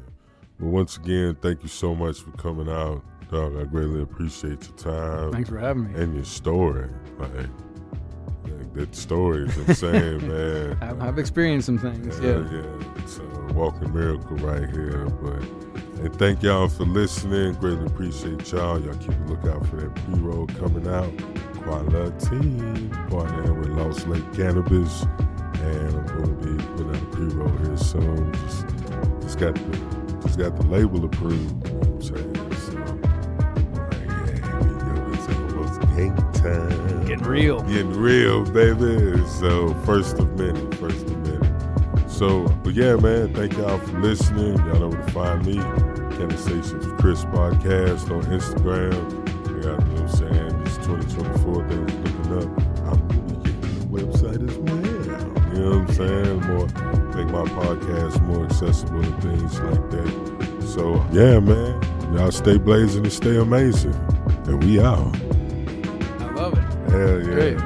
[0.60, 3.58] Well, once again, thank you so much for coming out, dog.
[3.58, 6.00] I greatly appreciate your time Thanks for having me.
[6.00, 6.90] and your story.
[7.18, 7.48] Like,
[8.58, 10.78] like that story is insane, man.
[10.82, 12.20] I've, I've experienced some things.
[12.20, 12.62] Yeah, Yeah.
[12.62, 13.04] yeah.
[13.04, 13.24] It's a
[13.54, 15.06] walking miracle right here.
[15.22, 15.42] But
[16.04, 17.54] and thank y'all for listening.
[17.56, 18.80] Greatly appreciate y'all.
[18.82, 21.12] Y'all keep a lookout for that pre-roll coming out.
[21.64, 22.40] Quality
[23.10, 27.78] partnering with Lost Lake Cannabis, and I'm going to be putting out a pre-roll here
[27.78, 28.32] soon.
[28.34, 28.66] Just,
[29.22, 31.68] just got the just got the label approved.
[31.68, 32.36] You know what I'm saying?
[32.56, 32.74] So,
[33.84, 34.92] like, yeah, here we go.
[35.14, 36.89] It's almost game time.
[37.10, 37.62] Getting real.
[37.64, 39.26] Getting real, baby.
[39.26, 42.08] So first of many, first of many.
[42.08, 44.56] So, but yeah, man, thank y'all for listening.
[44.58, 45.56] Y'all know where to find me.
[46.20, 48.94] Cannasations with Kris podcast on Instagram.
[48.94, 52.62] I got, you know what I'm saying, this 2024 thing is looking up.
[52.86, 55.56] I'm gonna be getting the website as well.
[55.56, 56.42] You know what I'm saying?
[56.42, 56.68] More
[57.16, 60.68] make my podcast more accessible and things like that.
[60.76, 61.82] So yeah, man.
[62.16, 63.96] Y'all stay blazing and stay amazing.
[64.46, 65.16] And we out.
[67.00, 67.34] Hell yeah.
[67.34, 67.58] Great.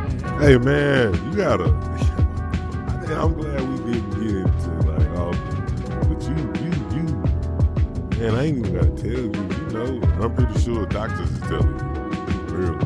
[0.42, 1.74] Hey man, you gotta.
[1.74, 5.34] I think I'm glad we didn't get into like all,
[6.04, 7.04] but you, you, you.
[8.20, 9.32] Man, I ain't even gotta tell you.
[9.34, 11.86] You know, I'm pretty sure doctors is telling you.
[12.54, 12.78] Real.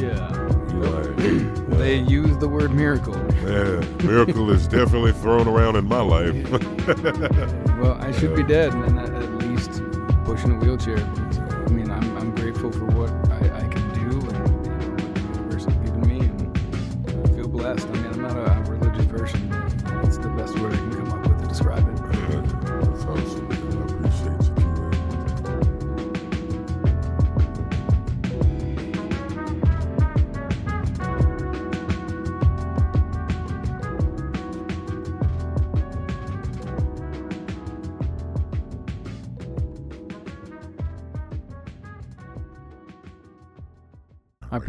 [0.00, 0.32] Yeah.
[0.72, 3.14] You like, They use the word miracle.
[3.42, 6.34] yeah, miracle is definitely thrown around in my life.
[7.78, 9.82] Well, I should be dead and at, at least
[10.24, 10.96] pushing a wheelchair.
[10.96, 12.86] I mean, I'm, I'm grateful for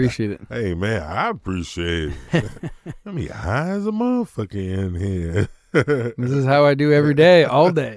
[0.05, 0.41] appreciate it.
[0.49, 2.51] Hey man, I appreciate it.
[3.05, 5.49] I mean, high as a motherfucker in here.
[6.17, 7.93] This is how I do every day, all day.